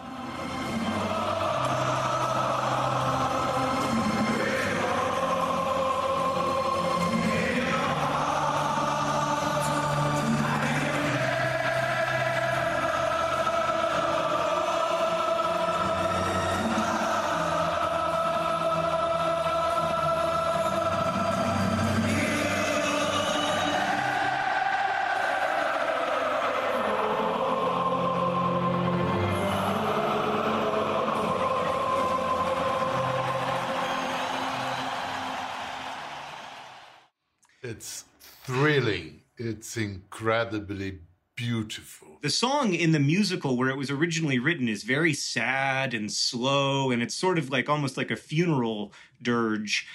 It's 37.67 38.05
thrilling. 38.43 39.24
It's 39.38 39.75
incredibly 39.75 41.00
beautiful. 41.36 42.17
The 42.21 42.29
song 42.29 42.74
in 42.74 42.93
the 42.93 43.00
musical 43.00 43.57
where 43.57 43.67
it 43.69 43.75
was 43.75 43.91
originally 43.91 44.39
written 44.39 44.69
is 44.69 44.83
very 44.83 45.13
sad 45.13 45.93
and 45.93 46.09
slow, 46.09 46.91
and 46.91 47.03
it's 47.03 47.13
sort 47.13 47.38
of 47.38 47.50
like 47.50 47.67
almost 47.67 47.97
like 47.97 48.09
a 48.09 48.15
funeral 48.15 48.93
dirge. 49.21 49.86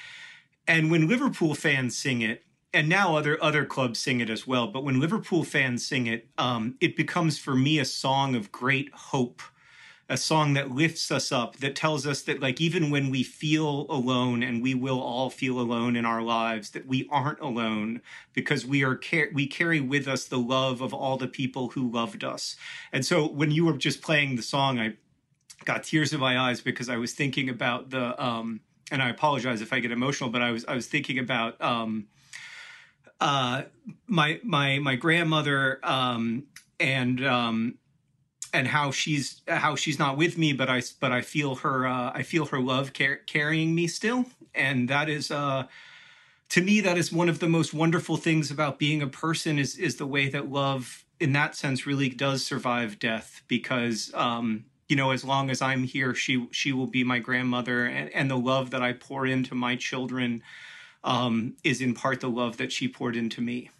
And 0.68 0.90
when 0.90 1.08
Liverpool 1.08 1.54
fans 1.54 1.96
sing 1.96 2.20
it, 2.20 2.44
and 2.74 2.90
now 2.90 3.16
other 3.16 3.42
other 3.42 3.64
clubs 3.64 3.98
sing 3.98 4.20
it 4.20 4.28
as 4.28 4.46
well, 4.46 4.66
but 4.66 4.84
when 4.84 5.00
Liverpool 5.00 5.42
fans 5.42 5.86
sing 5.86 6.06
it, 6.06 6.28
um, 6.36 6.76
it 6.78 6.94
becomes 6.94 7.38
for 7.38 7.54
me 7.54 7.78
a 7.78 7.86
song 7.86 8.34
of 8.34 8.52
great 8.52 8.90
hope 8.92 9.40
a 10.12 10.16
song 10.18 10.52
that 10.52 10.70
lifts 10.70 11.10
us 11.10 11.32
up, 11.32 11.56
that 11.56 11.74
tells 11.74 12.06
us 12.06 12.20
that, 12.20 12.38
like, 12.38 12.60
even 12.60 12.90
when 12.90 13.08
we 13.08 13.22
feel 13.22 13.86
alone, 13.88 14.42
and 14.42 14.62
we 14.62 14.74
will 14.74 15.00
all 15.00 15.30
feel 15.30 15.58
alone 15.58 15.96
in 15.96 16.04
our 16.04 16.20
lives, 16.20 16.70
that 16.72 16.86
we 16.86 17.08
aren't 17.10 17.40
alone 17.40 18.02
because 18.34 18.66
we 18.66 18.84
are 18.84 19.00
we 19.32 19.46
carry 19.46 19.80
with 19.80 20.06
us 20.06 20.26
the 20.26 20.38
love 20.38 20.82
of 20.82 20.92
all 20.92 21.16
the 21.16 21.26
people 21.26 21.70
who 21.70 21.90
loved 21.90 22.22
us. 22.22 22.56
And 22.92 23.06
so, 23.06 23.26
when 23.26 23.50
you 23.50 23.64
were 23.64 23.78
just 23.78 24.02
playing 24.02 24.36
the 24.36 24.42
song, 24.42 24.78
I 24.78 24.96
got 25.64 25.84
tears 25.84 26.12
in 26.12 26.20
my 26.20 26.38
eyes 26.38 26.60
because 26.60 26.90
I 26.90 26.98
was 26.98 27.14
thinking 27.14 27.48
about 27.48 27.88
the. 27.88 28.22
Um, 28.22 28.60
and 28.90 29.02
I 29.02 29.08
apologize 29.08 29.62
if 29.62 29.72
I 29.72 29.80
get 29.80 29.92
emotional, 29.92 30.28
but 30.28 30.42
I 30.42 30.50
was 30.50 30.66
I 30.66 30.74
was 30.74 30.86
thinking 30.86 31.18
about 31.18 31.58
um, 31.62 32.08
uh, 33.18 33.62
my 34.06 34.40
my 34.44 34.78
my 34.78 34.96
grandmother 34.96 35.80
um, 35.82 36.44
and 36.78 37.24
um, 37.24 37.78
and 38.52 38.68
how 38.68 38.90
she's 38.90 39.40
how 39.48 39.74
she's 39.74 39.98
not 39.98 40.16
with 40.16 40.36
me, 40.36 40.52
but 40.52 40.68
I 40.68 40.82
but 41.00 41.12
I 41.12 41.22
feel 41.22 41.56
her 41.56 41.86
uh, 41.86 42.12
I 42.14 42.22
feel 42.22 42.46
her 42.46 42.60
love 42.60 42.92
car- 42.92 43.20
carrying 43.26 43.74
me 43.74 43.86
still, 43.86 44.26
and 44.54 44.88
that 44.88 45.08
is 45.08 45.30
uh, 45.30 45.66
to 46.50 46.60
me 46.60 46.80
that 46.80 46.98
is 46.98 47.12
one 47.12 47.28
of 47.28 47.38
the 47.38 47.48
most 47.48 47.72
wonderful 47.72 48.16
things 48.16 48.50
about 48.50 48.78
being 48.78 49.02
a 49.02 49.06
person 49.06 49.58
is 49.58 49.76
is 49.76 49.96
the 49.96 50.06
way 50.06 50.28
that 50.28 50.50
love 50.50 51.04
in 51.18 51.32
that 51.32 51.54
sense 51.54 51.86
really 51.86 52.08
does 52.08 52.44
survive 52.44 52.98
death 52.98 53.42
because 53.48 54.10
um, 54.14 54.64
you 54.88 54.96
know 54.96 55.12
as 55.12 55.24
long 55.24 55.50
as 55.50 55.62
I'm 55.62 55.84
here, 55.84 56.14
she 56.14 56.46
she 56.50 56.72
will 56.72 56.86
be 56.86 57.04
my 57.04 57.18
grandmother, 57.18 57.86
and, 57.86 58.10
and 58.10 58.30
the 58.30 58.38
love 58.38 58.70
that 58.70 58.82
I 58.82 58.92
pour 58.92 59.26
into 59.26 59.54
my 59.54 59.76
children 59.76 60.42
um, 61.04 61.56
is 61.64 61.80
in 61.80 61.94
part 61.94 62.20
the 62.20 62.30
love 62.30 62.58
that 62.58 62.70
she 62.70 62.86
poured 62.86 63.16
into 63.16 63.40
me. 63.40 63.70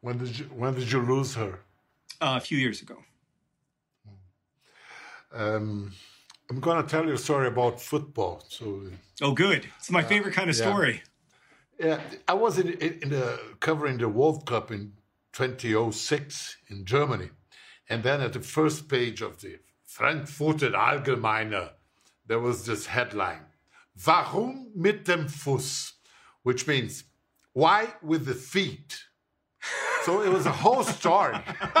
When 0.00 0.18
did 0.18 0.38
you 0.38 0.44
when 0.46 0.74
did 0.74 0.90
you 0.92 1.00
lose 1.00 1.34
her? 1.34 1.60
Uh, 2.20 2.36
a 2.36 2.40
few 2.40 2.56
years 2.56 2.82
ago. 2.82 2.98
Um, 5.34 5.92
I'm 6.50 6.60
going 6.60 6.82
to 6.82 6.88
tell 6.88 7.06
you 7.06 7.14
a 7.14 7.18
story 7.18 7.48
about 7.48 7.80
football. 7.80 8.44
So, 8.48 8.82
oh, 9.22 9.32
good! 9.32 9.68
It's 9.78 9.90
my 9.90 10.02
favorite 10.02 10.34
kind 10.34 10.50
of 10.50 10.58
yeah. 10.58 10.62
story. 10.62 11.02
Yeah, 11.78 12.00
I 12.28 12.34
was 12.34 12.58
in, 12.58 12.72
in 12.72 13.08
the, 13.10 13.40
covering 13.60 13.98
the 13.98 14.08
World 14.08 14.46
Cup 14.46 14.70
in 14.70 14.92
2006 15.32 16.56
in 16.68 16.84
Germany, 16.84 17.30
and 17.88 18.02
then 18.02 18.20
at 18.20 18.34
the 18.34 18.40
first 18.40 18.88
page 18.88 19.22
of 19.22 19.40
the 19.40 19.58
Frankfurter 19.86 20.70
Allgemeine, 20.70 21.70
there 22.26 22.38
was 22.38 22.66
this 22.66 22.86
headline: 22.86 23.46
"Warum 24.06 24.72
mit 24.74 25.04
dem 25.04 25.28
Fuß," 25.28 25.92
which 26.42 26.66
means 26.66 27.04
"Why 27.54 27.94
with 28.02 28.26
the 28.26 28.34
feet." 28.34 29.04
So 30.04 30.20
it 30.20 30.32
was 30.32 30.44
a 30.46 30.52
whole 30.52 30.82
story. 30.82 31.38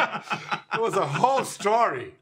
it 0.74 0.80
was 0.80 0.94
a 0.94 1.06
whole 1.06 1.44
story 1.44 2.14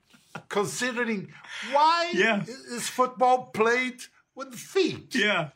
considering 0.49 1.33
why 1.73 2.11
yeah. 2.13 2.43
is 2.43 2.89
football 2.89 3.47
played 3.47 4.03
with 4.35 4.55
feet? 4.55 5.15
Yeah. 5.15 5.51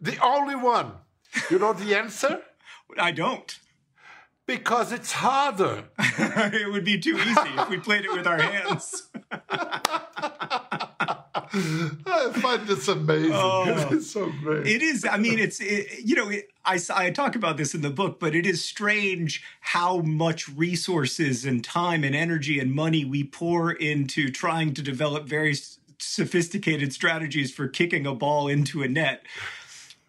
The 0.00 0.18
only 0.22 0.54
one. 0.54 0.92
You 1.50 1.58
know 1.58 1.72
the 1.72 1.96
answer? 1.96 2.42
I 2.98 3.10
don't. 3.12 3.58
Because 4.46 4.92
it's 4.92 5.12
harder. 5.12 5.84
it 5.98 6.70
would 6.70 6.84
be 6.84 6.98
too 6.98 7.16
easy 7.16 7.50
if 7.58 7.70
we 7.70 7.78
played 7.78 8.04
it 8.04 8.12
with 8.12 8.26
our 8.26 8.40
hands. 8.40 9.08
I 11.54 12.32
find 12.34 12.66
this 12.66 12.88
amazing. 12.88 13.32
Oh, 13.32 13.88
it's 13.90 14.10
so 14.10 14.30
great. 14.42 14.66
It 14.66 14.82
is. 14.82 15.04
I 15.04 15.18
mean, 15.18 15.38
it's 15.38 15.60
it, 15.60 16.00
you 16.04 16.16
know, 16.16 16.28
it, 16.28 16.50
I 16.64 16.78
I 16.92 17.10
talk 17.10 17.36
about 17.36 17.56
this 17.56 17.74
in 17.74 17.82
the 17.82 17.90
book, 17.90 18.18
but 18.18 18.34
it 18.34 18.46
is 18.46 18.64
strange 18.64 19.42
how 19.60 19.98
much 19.98 20.48
resources 20.48 21.44
and 21.44 21.62
time 21.62 22.02
and 22.02 22.14
energy 22.14 22.58
and 22.58 22.72
money 22.72 23.04
we 23.04 23.24
pour 23.24 23.72
into 23.72 24.30
trying 24.30 24.74
to 24.74 24.82
develop 24.82 25.26
very 25.26 25.54
sophisticated 25.98 26.92
strategies 26.92 27.52
for 27.52 27.68
kicking 27.68 28.06
a 28.06 28.14
ball 28.14 28.48
into 28.48 28.82
a 28.82 28.88
net. 28.88 29.24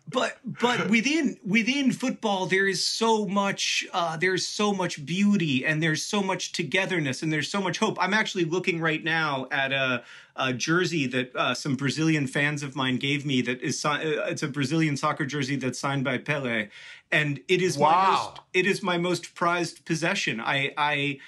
But 0.07 0.38
but 0.43 0.89
within 0.89 1.38
within 1.45 1.91
football 1.91 2.45
there 2.45 2.67
is 2.67 2.85
so 2.85 3.25
much 3.25 3.85
uh, 3.93 4.17
there's 4.17 4.47
so 4.47 4.74
much 4.74 5.05
beauty 5.05 5.65
and 5.65 5.81
there's 5.81 6.03
so 6.03 6.21
much 6.21 6.51
togetherness 6.51 7.24
and 7.24 7.31
there's 7.31 7.50
so 7.50 7.62
much 7.62 7.79
hope. 7.79 7.97
I'm 8.00 8.13
actually 8.13 8.45
looking 8.45 8.79
right 8.79 9.03
now 9.03 9.47
at 9.51 9.71
a, 9.71 10.03
a 10.35 10.53
jersey 10.53 11.07
that 11.07 11.35
uh, 11.35 11.53
some 11.53 11.75
brazilian 11.75 12.27
fans 12.27 12.62
of 12.62 12.75
mine 12.75 12.97
gave 12.97 13.25
me 13.25 13.41
that 13.41 13.62
is 13.62 13.83
uh, 13.83 13.97
it's 14.27 14.43
a 14.43 14.47
brazilian 14.47 14.95
soccer 14.97 15.25
jersey 15.25 15.55
that's 15.55 15.79
signed 15.79 16.03
by 16.03 16.17
Pelé 16.17 16.69
and 17.12 17.39
it 17.47 17.62
is 17.62 17.77
wow. 17.77 17.89
my 17.89 18.09
most 18.09 18.39
it 18.53 18.65
is 18.65 18.83
my 18.83 18.97
most 18.97 19.35
prized 19.35 19.85
possession. 19.85 20.41
I 20.41 20.74
i 20.77 21.19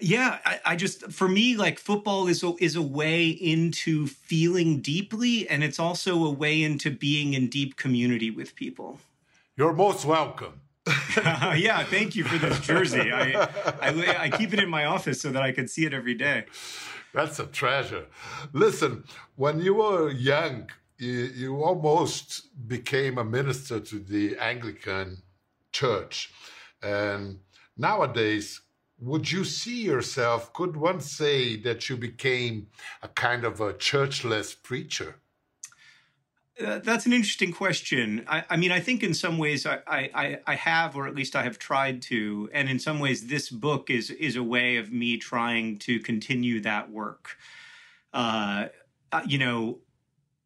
yeah, 0.00 0.38
I, 0.44 0.60
I, 0.64 0.76
just 0.76 1.12
for 1.12 1.28
me 1.28 1.56
like 1.56 1.78
football 1.78 2.26
is 2.26 2.42
a, 2.42 2.54
is 2.58 2.76
a 2.76 2.82
way 2.82 3.28
into 3.28 4.06
feeling 4.06 4.80
deeply, 4.80 5.48
and 5.48 5.62
it's 5.62 5.78
also 5.78 6.24
a 6.24 6.30
way 6.30 6.62
into 6.62 6.90
being 6.90 7.34
in 7.34 7.48
deep 7.48 7.76
community 7.76 8.30
with 8.30 8.56
people. 8.56 8.98
You're 9.56 9.72
most 9.72 10.04
welcome. 10.04 10.60
uh, 10.86 11.54
yeah, 11.56 11.84
thank 11.84 12.16
you 12.16 12.24
for 12.24 12.38
this 12.38 12.60
jersey. 12.60 13.12
I, 13.12 13.48
I, 13.80 14.16
I 14.18 14.30
keep 14.30 14.52
it 14.52 14.58
in 14.58 14.68
my 14.68 14.86
office 14.86 15.20
so 15.20 15.30
that 15.30 15.42
I 15.42 15.52
can 15.52 15.68
see 15.68 15.84
it 15.84 15.94
every 15.94 16.14
day. 16.14 16.44
That's 17.12 17.38
a 17.38 17.46
treasure. 17.46 18.06
Listen, 18.52 19.04
when 19.36 19.60
you 19.60 19.74
were 19.74 20.10
young, 20.10 20.68
you, 20.98 21.30
you 21.34 21.62
almost 21.62 22.48
became 22.68 23.18
a 23.18 23.24
minister 23.24 23.78
to 23.78 23.98
the 24.00 24.36
Anglican 24.38 25.22
Church, 25.70 26.32
and 26.82 27.38
nowadays 27.76 28.60
would 29.04 29.30
you 29.30 29.44
see 29.44 29.82
yourself, 29.82 30.52
could 30.52 30.76
one 30.76 31.00
say 31.00 31.56
that 31.56 31.88
you 31.88 31.96
became 31.96 32.68
a 33.02 33.08
kind 33.08 33.44
of 33.44 33.60
a 33.60 33.74
churchless 33.74 34.60
preacher? 34.62 35.16
Uh, 36.64 36.78
that's 36.78 37.04
an 37.04 37.12
interesting 37.12 37.52
question. 37.52 38.24
I, 38.28 38.44
I, 38.48 38.56
mean, 38.56 38.70
I 38.70 38.78
think 38.80 39.02
in 39.02 39.12
some 39.12 39.38
ways 39.38 39.66
I, 39.66 39.80
I, 39.88 40.38
I 40.46 40.54
have, 40.54 40.96
or 40.96 41.06
at 41.08 41.14
least 41.14 41.34
I 41.34 41.42
have 41.42 41.58
tried 41.58 42.00
to, 42.02 42.48
and 42.52 42.68
in 42.68 42.78
some 42.78 43.00
ways 43.00 43.26
this 43.26 43.50
book 43.50 43.90
is 43.90 44.10
is 44.10 44.36
a 44.36 44.42
way 44.42 44.76
of 44.76 44.92
me 44.92 45.16
trying 45.16 45.78
to 45.78 45.98
continue 45.98 46.60
that 46.60 46.90
work. 46.90 47.36
Uh, 48.12 48.68
you 49.26 49.38
know, 49.38 49.80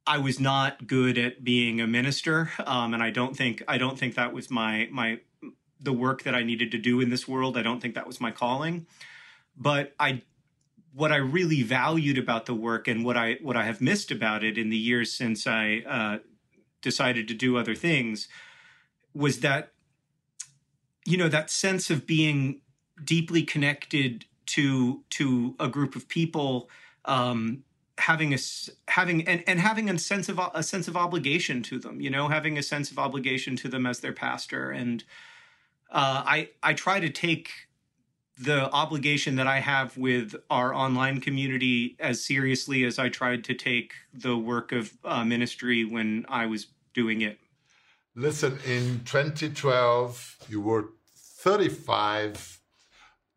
I 0.06 0.16
was 0.16 0.40
not 0.40 0.86
good 0.86 1.18
at 1.18 1.44
being 1.44 1.82
a 1.82 1.86
minister, 1.86 2.50
um, 2.64 2.94
and 2.94 3.02
I 3.02 3.10
don't 3.10 3.36
think 3.36 3.62
I 3.68 3.76
don't 3.76 3.98
think 3.98 4.14
that 4.14 4.32
was 4.32 4.50
my 4.50 4.88
my 4.90 5.20
the 5.80 5.92
work 5.92 6.22
that 6.24 6.34
I 6.34 6.42
needed 6.42 6.70
to 6.72 6.78
do 6.78 7.00
in 7.00 7.10
this 7.10 7.28
world. 7.28 7.56
I 7.56 7.62
don't 7.62 7.80
think 7.80 7.94
that 7.94 8.06
was 8.06 8.20
my 8.20 8.30
calling. 8.30 8.86
But 9.56 9.94
I 9.98 10.22
what 10.92 11.12
I 11.12 11.16
really 11.16 11.62
valued 11.62 12.18
about 12.18 12.46
the 12.46 12.54
work 12.54 12.88
and 12.88 13.04
what 13.04 13.16
I 13.16 13.38
what 13.42 13.56
I 13.56 13.64
have 13.64 13.80
missed 13.80 14.10
about 14.10 14.42
it 14.42 14.58
in 14.58 14.70
the 14.70 14.76
years 14.76 15.12
since 15.12 15.46
I 15.46 15.82
uh, 15.86 16.18
decided 16.82 17.28
to 17.28 17.34
do 17.34 17.56
other 17.56 17.74
things 17.74 18.28
was 19.14 19.40
that 19.40 19.72
you 21.04 21.16
know 21.16 21.28
that 21.28 21.50
sense 21.50 21.90
of 21.90 22.06
being 22.06 22.60
deeply 23.04 23.42
connected 23.42 24.24
to 24.46 25.04
to 25.10 25.54
a 25.60 25.68
group 25.68 25.94
of 25.94 26.08
people 26.08 26.68
um, 27.04 27.64
having 27.98 28.32
a 28.34 28.38
having 28.88 29.26
and, 29.28 29.42
and 29.46 29.60
having 29.60 29.90
a 29.90 29.98
sense 29.98 30.28
of 30.28 30.40
a 30.54 30.62
sense 30.62 30.88
of 30.88 30.96
obligation 30.96 31.62
to 31.62 31.78
them 31.78 32.00
you 32.00 32.10
know 32.10 32.28
having 32.28 32.58
a 32.58 32.62
sense 32.62 32.90
of 32.90 32.98
obligation 32.98 33.56
to 33.56 33.68
them 33.68 33.86
as 33.86 34.00
their 34.00 34.12
pastor 34.12 34.70
and 34.70 35.04
uh, 35.90 36.22
I 36.26 36.50
I 36.62 36.74
try 36.74 37.00
to 37.00 37.08
take 37.08 37.50
the 38.38 38.70
obligation 38.72 39.36
that 39.36 39.46
I 39.46 39.60
have 39.60 39.96
with 39.96 40.34
our 40.48 40.72
online 40.72 41.20
community 41.20 41.96
as 41.98 42.24
seriously 42.24 42.84
as 42.84 42.98
I 42.98 43.08
tried 43.08 43.44
to 43.44 43.54
take 43.54 43.92
the 44.14 44.36
work 44.36 44.70
of 44.72 44.92
uh, 45.04 45.24
ministry 45.24 45.84
when 45.84 46.24
I 46.28 46.46
was 46.46 46.68
doing 46.94 47.20
it. 47.20 47.38
Listen, 48.14 48.58
in 48.64 49.02
2012, 49.04 50.36
you 50.48 50.60
were 50.60 50.90
35, 51.16 52.60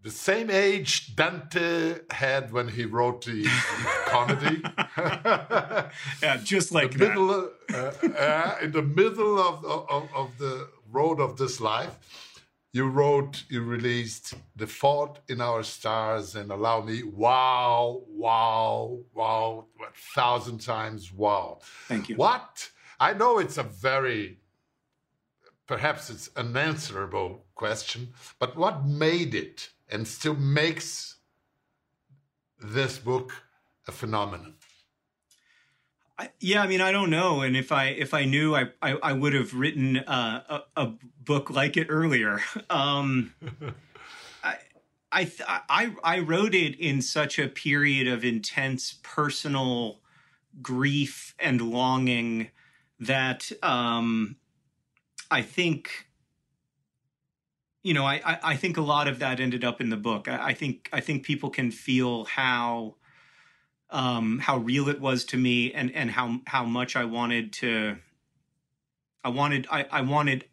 the 0.03 0.11
same 0.11 0.49
age 0.49 1.15
Dante 1.15 1.99
had 2.09 2.51
when 2.51 2.67
he 2.67 2.85
wrote 2.85 3.25
the 3.25 3.45
comedy. 4.07 4.63
yeah, 6.23 6.37
just 6.43 6.71
like 6.71 6.91
the 6.91 6.97
middle, 6.97 7.49
uh, 7.73 7.91
uh, 8.17 8.55
in 8.61 8.71
the 8.71 8.81
middle 8.81 9.39
of, 9.39 9.63
of, 9.65 10.09
of 10.13 10.37
the 10.37 10.67
road 10.91 11.19
of 11.19 11.37
this 11.37 11.61
life 11.61 11.95
you 12.73 12.87
wrote, 12.87 13.43
you 13.49 13.63
released 13.63 14.33
The 14.55 14.67
Fault 14.67 15.19
in 15.27 15.41
Our 15.41 15.63
Stars 15.63 16.35
and 16.35 16.51
Allow 16.51 16.81
Me. 16.81 17.03
Wow, 17.03 18.03
wow, 18.07 18.99
wow, 19.13 19.65
a 19.81 19.91
thousand 20.15 20.59
times 20.59 21.11
wow. 21.11 21.59
Thank 21.87 22.09
you. 22.09 22.15
What? 22.15 22.69
I 22.99 23.13
know 23.13 23.39
it's 23.39 23.57
a 23.57 23.63
very, 23.63 24.39
perhaps 25.67 26.09
it's 26.09 26.29
an 26.37 26.55
unanswerable 26.55 27.45
question, 27.55 28.13
but 28.39 28.55
what 28.55 28.85
made 28.85 29.35
it 29.35 29.69
and 29.89 30.07
still 30.07 30.35
makes 30.35 31.17
this 32.57 32.97
book 32.99 33.33
a 33.87 33.91
phenomenon? 33.91 34.53
Yeah, 36.39 36.61
I 36.61 36.67
mean, 36.67 36.81
I 36.81 36.91
don't 36.91 37.09
know, 37.09 37.41
and 37.41 37.55
if 37.55 37.71
I 37.71 37.85
if 37.85 38.13
I 38.13 38.25
knew, 38.25 38.55
I 38.55 38.69
I, 38.81 38.91
I 39.03 39.13
would 39.13 39.33
have 39.33 39.53
written 39.53 39.97
uh, 39.97 40.61
a, 40.75 40.81
a 40.81 40.93
book 41.19 41.49
like 41.49 41.77
it 41.77 41.87
earlier. 41.89 42.39
Um, 42.69 43.33
I 44.43 44.57
I, 45.11 45.31
I 45.69 45.95
I 46.03 46.19
wrote 46.19 46.55
it 46.55 46.79
in 46.79 47.01
such 47.01 47.37
a 47.37 47.47
period 47.47 48.07
of 48.07 48.23
intense 48.23 48.99
personal 49.03 50.01
grief 50.61 51.35
and 51.39 51.61
longing 51.61 52.49
that 52.99 53.51
um, 53.61 54.37
I 55.29 55.41
think 55.41 56.07
you 57.83 57.93
know 57.93 58.05
I, 58.05 58.39
I 58.43 58.55
think 58.55 58.77
a 58.77 58.81
lot 58.81 59.07
of 59.07 59.19
that 59.19 59.39
ended 59.39 59.63
up 59.63 59.81
in 59.81 59.89
the 59.89 59.97
book. 59.97 60.27
I, 60.27 60.47
I 60.47 60.53
think 60.53 60.89
I 60.93 61.01
think 61.01 61.23
people 61.23 61.49
can 61.49 61.71
feel 61.71 62.25
how 62.25 62.95
um, 63.91 64.39
how 64.39 64.57
real 64.57 64.87
it 64.87 65.01
was 65.01 65.25
to 65.25 65.37
me 65.37 65.73
and 65.73 65.93
and 65.93 66.11
how 66.11 66.39
how 66.47 66.63
much 66.65 66.95
I 66.95 67.05
wanted 67.05 67.53
to 67.53 67.97
I 69.23 69.29
wanted 69.29 69.67
I, 69.69 69.85
I 69.91 70.01
wanted 70.01 70.45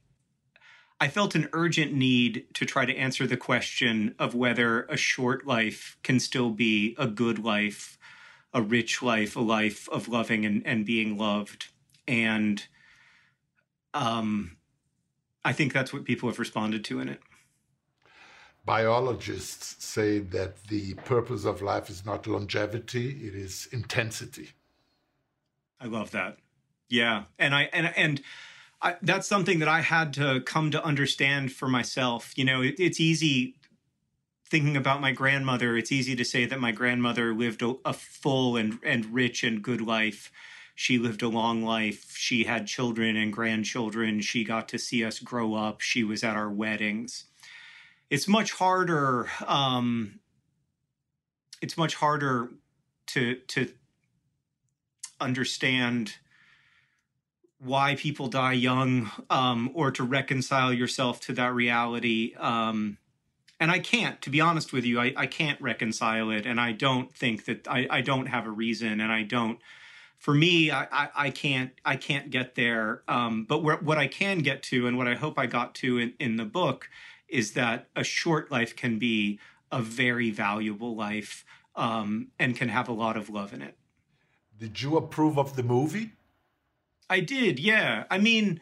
I 1.00 1.08
felt 1.08 1.36
an 1.36 1.48
urgent 1.52 1.92
need 1.92 2.46
to 2.54 2.66
try 2.66 2.84
to 2.84 2.96
answer 2.96 3.26
the 3.26 3.36
question 3.36 4.16
of 4.18 4.34
whether 4.34 4.82
a 4.84 4.96
short 4.96 5.46
life 5.46 5.96
can 6.02 6.18
still 6.18 6.50
be 6.50 6.96
a 6.98 7.06
good 7.06 7.38
life, 7.38 7.96
a 8.52 8.60
rich 8.60 9.00
life, 9.00 9.36
a 9.36 9.40
life 9.40 9.88
of 9.90 10.08
loving 10.08 10.44
and, 10.44 10.66
and 10.66 10.84
being 10.84 11.16
loved. 11.16 11.68
And 12.08 12.66
um, 13.94 14.56
I 15.44 15.52
think 15.52 15.72
that's 15.72 15.92
what 15.92 16.04
people 16.04 16.28
have 16.28 16.40
responded 16.40 16.84
to 16.86 16.98
in 16.98 17.08
it 17.08 17.20
biologists 18.68 19.82
say 19.82 20.18
that 20.18 20.62
the 20.64 20.92
purpose 21.06 21.46
of 21.46 21.62
life 21.62 21.88
is 21.88 22.04
not 22.04 22.26
longevity, 22.26 23.26
it 23.26 23.34
is 23.34 23.66
intensity. 23.72 24.50
I 25.80 25.86
love 25.86 26.10
that. 26.10 26.36
Yeah. 26.90 27.22
And 27.38 27.54
I, 27.54 27.70
and, 27.72 27.90
and, 27.96 28.20
I, 28.82 28.96
that's 29.00 29.26
something 29.26 29.58
that 29.60 29.68
I 29.68 29.80
had 29.80 30.12
to 30.14 30.42
come 30.42 30.70
to 30.72 30.84
understand 30.84 31.50
for 31.50 31.66
myself. 31.66 32.36
You 32.36 32.44
know, 32.44 32.60
it, 32.60 32.74
it's 32.78 33.00
easy 33.00 33.54
thinking 34.44 34.76
about 34.76 35.00
my 35.00 35.12
grandmother. 35.12 35.74
It's 35.78 35.90
easy 35.90 36.14
to 36.16 36.24
say 36.24 36.44
that 36.44 36.60
my 36.60 36.70
grandmother 36.70 37.32
lived 37.32 37.62
a, 37.62 37.74
a 37.86 37.94
full 37.94 38.58
and, 38.58 38.78
and 38.84 39.06
rich 39.06 39.42
and 39.42 39.62
good 39.62 39.80
life. 39.80 40.30
She 40.74 40.98
lived 40.98 41.22
a 41.22 41.28
long 41.28 41.64
life. 41.64 42.14
She 42.14 42.44
had 42.44 42.66
children 42.66 43.16
and 43.16 43.32
grandchildren. 43.32 44.20
She 44.20 44.44
got 44.44 44.68
to 44.68 44.78
see 44.78 45.02
us 45.04 45.20
grow 45.20 45.54
up. 45.54 45.80
She 45.80 46.04
was 46.04 46.22
at 46.22 46.36
our 46.36 46.50
weddings 46.50 47.24
it's 48.10 48.28
much 48.28 48.52
harder 48.52 49.28
um, 49.46 50.20
it's 51.60 51.76
much 51.76 51.94
harder 51.94 52.50
to 53.08 53.36
to 53.48 53.70
understand 55.20 56.14
why 57.58 57.96
people 57.96 58.28
die 58.28 58.52
young 58.52 59.10
um, 59.30 59.70
or 59.74 59.90
to 59.90 60.04
reconcile 60.04 60.72
yourself 60.72 61.20
to 61.20 61.32
that 61.32 61.52
reality 61.54 62.34
um, 62.36 62.98
and 63.58 63.70
i 63.70 63.78
can't 63.78 64.22
to 64.22 64.30
be 64.30 64.40
honest 64.40 64.72
with 64.72 64.84
you 64.84 65.00
I, 65.00 65.12
I, 65.16 65.26
can't 65.26 65.60
reconcile 65.60 66.30
it 66.30 66.46
and 66.46 66.60
i 66.60 66.72
don't 66.72 67.12
think 67.12 67.46
that 67.46 67.66
I, 67.66 67.86
I 67.90 68.00
don't 68.00 68.26
have 68.26 68.46
a 68.46 68.50
reason 68.50 69.00
and 69.00 69.10
i 69.10 69.24
don't 69.24 69.58
for 70.18 70.32
me 70.32 70.70
i, 70.70 70.86
I, 70.92 71.08
I 71.16 71.30
can't 71.30 71.72
i 71.84 71.96
can't 71.96 72.30
get 72.30 72.54
there 72.54 73.02
um, 73.08 73.44
but 73.44 73.64
where, 73.64 73.78
what 73.78 73.98
i 73.98 74.06
can 74.06 74.38
get 74.38 74.62
to 74.64 74.86
and 74.86 74.96
what 74.96 75.08
i 75.08 75.16
hope 75.16 75.36
i 75.36 75.46
got 75.46 75.74
to 75.76 75.98
in, 75.98 76.14
in 76.20 76.36
the 76.36 76.44
book 76.44 76.88
is 77.28 77.52
that 77.52 77.88
a 77.94 78.04
short 78.04 78.50
life 78.50 78.74
can 78.74 78.98
be 78.98 79.38
a 79.70 79.80
very 79.82 80.30
valuable 80.30 80.96
life 80.96 81.44
um, 81.76 82.28
and 82.38 82.56
can 82.56 82.68
have 82.68 82.88
a 82.88 82.92
lot 82.92 83.16
of 83.16 83.30
love 83.30 83.52
in 83.52 83.62
it. 83.62 83.76
Did 84.58 84.82
you 84.82 84.96
approve 84.96 85.38
of 85.38 85.56
the 85.56 85.62
movie? 85.62 86.12
I 87.08 87.20
did, 87.20 87.58
yeah. 87.58 88.04
I 88.10 88.18
mean, 88.18 88.60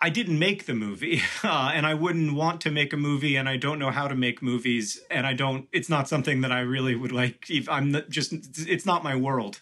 I 0.00 0.08
didn't 0.08 0.38
make 0.38 0.66
the 0.66 0.74
movie, 0.74 1.22
uh, 1.44 1.72
and 1.74 1.86
I 1.86 1.94
wouldn't 1.94 2.34
want 2.34 2.60
to 2.62 2.70
make 2.70 2.92
a 2.92 2.96
movie, 2.96 3.36
and 3.36 3.48
I 3.48 3.56
don't 3.56 3.78
know 3.78 3.90
how 3.90 4.08
to 4.08 4.14
make 4.14 4.42
movies, 4.42 5.00
and 5.10 5.26
I 5.26 5.34
don't. 5.34 5.68
It's 5.72 5.88
not 5.88 6.08
something 6.08 6.40
that 6.40 6.52
I 6.52 6.60
really 6.60 6.94
would 6.94 7.12
like. 7.12 7.50
If 7.50 7.68
I'm 7.68 7.92
not, 7.92 8.08
just, 8.08 8.32
it's 8.68 8.86
not 8.86 9.04
my 9.04 9.16
world. 9.16 9.60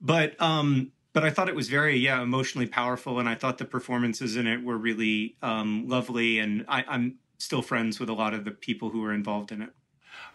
But 0.00 0.40
um, 0.40 0.90
but 1.12 1.24
I 1.24 1.30
thought 1.30 1.48
it 1.48 1.54
was 1.54 1.68
very, 1.68 1.96
yeah, 1.96 2.22
emotionally 2.22 2.66
powerful, 2.66 3.20
and 3.20 3.28
I 3.28 3.34
thought 3.34 3.58
the 3.58 3.64
performances 3.64 4.36
in 4.36 4.46
it 4.46 4.64
were 4.64 4.78
really 4.78 5.36
um, 5.42 5.86
lovely, 5.86 6.38
and 6.38 6.64
I, 6.66 6.84
I'm 6.88 7.18
still 7.42 7.62
friends 7.62 7.98
with 7.98 8.08
a 8.08 8.12
lot 8.12 8.32
of 8.34 8.44
the 8.44 8.52
people 8.52 8.90
who 8.90 9.00
were 9.00 9.12
involved 9.12 9.50
in 9.50 9.60
it. 9.62 9.70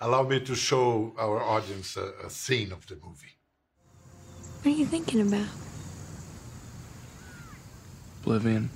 Allow 0.02 0.24
me 0.24 0.41
to 0.41 0.56
show 0.56 1.13
our 1.17 1.41
audience 1.41 1.96
a, 1.96 2.12
a 2.26 2.30
scene 2.30 2.74
of 2.74 2.86
the 2.88 2.96
movie. 2.96 3.38
What 4.62 4.74
are 4.74 4.78
you 4.78 4.86
thinking 4.86 5.22
about? 5.22 5.48
Oblivion. 8.22 8.70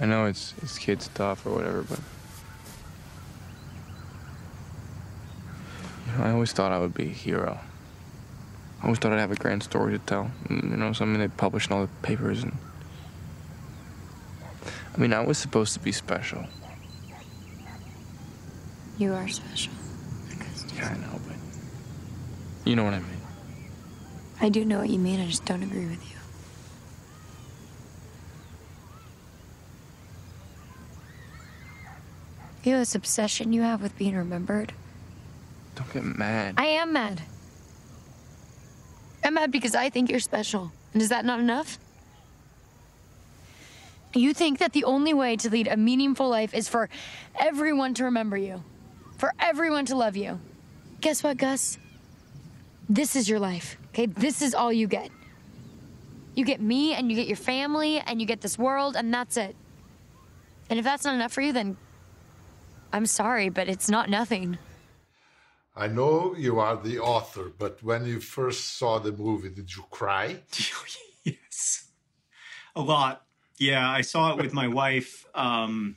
I 0.00 0.06
know 0.06 0.26
it's 0.26 0.54
it's 0.62 0.78
kid 0.78 1.00
stuff 1.00 1.46
or 1.46 1.54
whatever, 1.54 1.82
but 1.82 2.00
you 6.06 6.18
know, 6.18 6.24
I 6.24 6.32
always 6.32 6.52
thought 6.52 6.72
I 6.72 6.80
would 6.80 6.94
be 6.94 7.04
a 7.04 7.18
hero. 7.26 7.60
I 8.80 8.84
always 8.84 8.98
thought 8.98 9.12
I'd 9.12 9.20
have 9.20 9.30
a 9.30 9.36
grand 9.36 9.62
story 9.62 9.92
to 9.92 10.04
tell. 10.04 10.32
You 10.50 10.56
know, 10.56 10.92
something 10.92 11.20
they 11.20 11.28
published 11.28 11.70
in 11.70 11.76
all 11.76 11.82
the 11.82 11.92
papers 12.02 12.42
and. 12.42 12.56
I 14.94 14.98
mean, 14.98 15.12
I 15.12 15.20
was 15.20 15.38
supposed 15.38 15.74
to 15.74 15.80
be 15.80 15.92
special. 15.92 16.44
You 18.98 19.14
are 19.14 19.28
special. 19.28 19.72
Yeah, 20.76 20.88
I 20.88 20.96
know, 20.98 21.20
but 21.26 21.36
you 22.64 22.76
know 22.76 22.84
what 22.84 22.94
I 22.94 22.98
mean. 22.98 23.08
I 24.40 24.48
do 24.48 24.64
know 24.64 24.78
what 24.78 24.90
you 24.90 24.98
mean. 24.98 25.20
I 25.20 25.26
just 25.26 25.44
don't 25.44 25.62
agree 25.62 25.86
with 25.86 26.02
you. 26.10 26.16
You 32.64 32.72
know 32.72 32.78
this 32.78 32.94
obsession 32.94 33.52
you 33.52 33.62
have 33.62 33.82
with 33.82 33.96
being 33.98 34.16
remembered? 34.16 34.72
Don't 35.74 35.92
get 35.92 36.04
mad. 36.04 36.54
I 36.58 36.66
am 36.66 36.92
mad. 36.92 37.22
I'm 39.24 39.34
mad 39.34 39.50
because 39.50 39.74
I 39.74 39.90
think 39.90 40.10
you're 40.10 40.20
special. 40.20 40.70
And 40.92 41.02
is 41.02 41.08
that 41.08 41.24
not 41.24 41.40
enough? 41.40 41.78
You 44.14 44.34
think 44.34 44.58
that 44.58 44.72
the 44.72 44.84
only 44.84 45.14
way 45.14 45.36
to 45.36 45.48
lead 45.48 45.68
a 45.68 45.76
meaningful 45.76 46.28
life 46.28 46.52
is 46.54 46.68
for 46.68 46.88
everyone 47.38 47.94
to 47.94 48.04
remember 48.04 48.36
you, 48.36 48.62
for 49.16 49.32
everyone 49.40 49.86
to 49.86 49.96
love 49.96 50.16
you. 50.16 50.38
Guess 51.00 51.22
what, 51.22 51.38
Gus? 51.38 51.78
This 52.88 53.16
is 53.16 53.28
your 53.28 53.38
life, 53.38 53.78
okay? 53.88 54.06
This 54.06 54.42
is 54.42 54.54
all 54.54 54.72
you 54.72 54.86
get. 54.86 55.10
You 56.34 56.44
get 56.44 56.60
me, 56.60 56.94
and 56.94 57.10
you 57.10 57.16
get 57.16 57.26
your 57.26 57.36
family, 57.36 58.00
and 58.00 58.20
you 58.20 58.26
get 58.26 58.40
this 58.40 58.58
world, 58.58 58.96
and 58.96 59.12
that's 59.12 59.36
it. 59.36 59.56
And 60.68 60.78
if 60.78 60.84
that's 60.84 61.04
not 61.04 61.14
enough 61.14 61.32
for 61.32 61.40
you, 61.40 61.52
then 61.52 61.76
I'm 62.92 63.06
sorry, 63.06 63.48
but 63.48 63.68
it's 63.68 63.88
not 63.88 64.10
nothing. 64.10 64.58
I 65.74 65.86
know 65.86 66.34
you 66.36 66.60
are 66.60 66.76
the 66.76 66.98
author, 66.98 67.50
but 67.58 67.82
when 67.82 68.04
you 68.04 68.20
first 68.20 68.76
saw 68.76 68.98
the 68.98 69.12
movie, 69.12 69.48
did 69.48 69.74
you 69.74 69.84
cry? 69.90 70.42
yes, 71.24 71.88
a 72.76 72.82
lot. 72.82 73.24
Yeah, 73.62 73.88
I 73.88 74.00
saw 74.00 74.32
it 74.32 74.42
with 74.42 74.52
my 74.52 74.66
wife. 74.66 75.24
Um, 75.36 75.94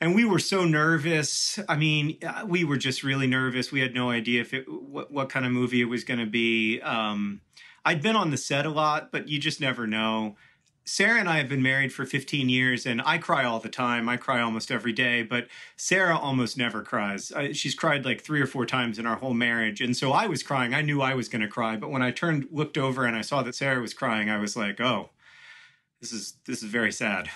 and 0.00 0.14
we 0.14 0.24
were 0.24 0.38
so 0.38 0.64
nervous. 0.64 1.58
I 1.68 1.74
mean, 1.74 2.18
uh, 2.24 2.44
we 2.46 2.62
were 2.62 2.76
just 2.76 3.02
really 3.02 3.26
nervous. 3.26 3.72
We 3.72 3.80
had 3.80 3.94
no 3.94 4.10
idea 4.10 4.40
if 4.40 4.54
it 4.54 4.70
what, 4.70 5.10
what 5.10 5.28
kind 5.28 5.44
of 5.44 5.50
movie 5.50 5.80
it 5.80 5.86
was 5.86 6.04
going 6.04 6.20
to 6.20 6.26
be. 6.26 6.80
Um, 6.82 7.40
I'd 7.84 8.00
been 8.00 8.14
on 8.14 8.30
the 8.30 8.36
set 8.36 8.64
a 8.64 8.70
lot, 8.70 9.10
but 9.10 9.28
you 9.28 9.40
just 9.40 9.60
never 9.60 9.88
know. 9.88 10.36
Sarah 10.84 11.18
and 11.18 11.28
I 11.28 11.38
have 11.38 11.48
been 11.48 11.62
married 11.62 11.92
for 11.92 12.06
15 12.06 12.48
years, 12.48 12.86
and 12.86 13.02
I 13.04 13.18
cry 13.18 13.44
all 13.44 13.58
the 13.58 13.68
time. 13.68 14.08
I 14.08 14.16
cry 14.16 14.40
almost 14.40 14.70
every 14.70 14.92
day, 14.92 15.24
but 15.24 15.48
Sarah 15.76 16.16
almost 16.16 16.56
never 16.56 16.82
cries. 16.82 17.32
I, 17.32 17.52
she's 17.52 17.74
cried 17.74 18.04
like 18.04 18.20
three 18.20 18.40
or 18.40 18.46
four 18.46 18.66
times 18.66 19.00
in 19.00 19.06
our 19.06 19.16
whole 19.16 19.34
marriage, 19.34 19.80
and 19.80 19.96
so 19.96 20.12
I 20.12 20.26
was 20.26 20.44
crying. 20.44 20.74
I 20.74 20.82
knew 20.82 21.02
I 21.02 21.14
was 21.14 21.28
going 21.28 21.42
to 21.42 21.48
cry, 21.48 21.76
but 21.76 21.90
when 21.90 22.02
I 22.02 22.12
turned, 22.12 22.46
looked 22.52 22.78
over, 22.78 23.04
and 23.04 23.16
I 23.16 23.22
saw 23.22 23.42
that 23.42 23.56
Sarah 23.56 23.80
was 23.80 23.94
crying, 23.94 24.30
I 24.30 24.38
was 24.38 24.56
like, 24.56 24.80
"Oh, 24.80 25.10
this 26.00 26.12
is 26.12 26.34
this 26.46 26.62
is 26.62 26.70
very 26.70 26.92
sad." 26.92 27.30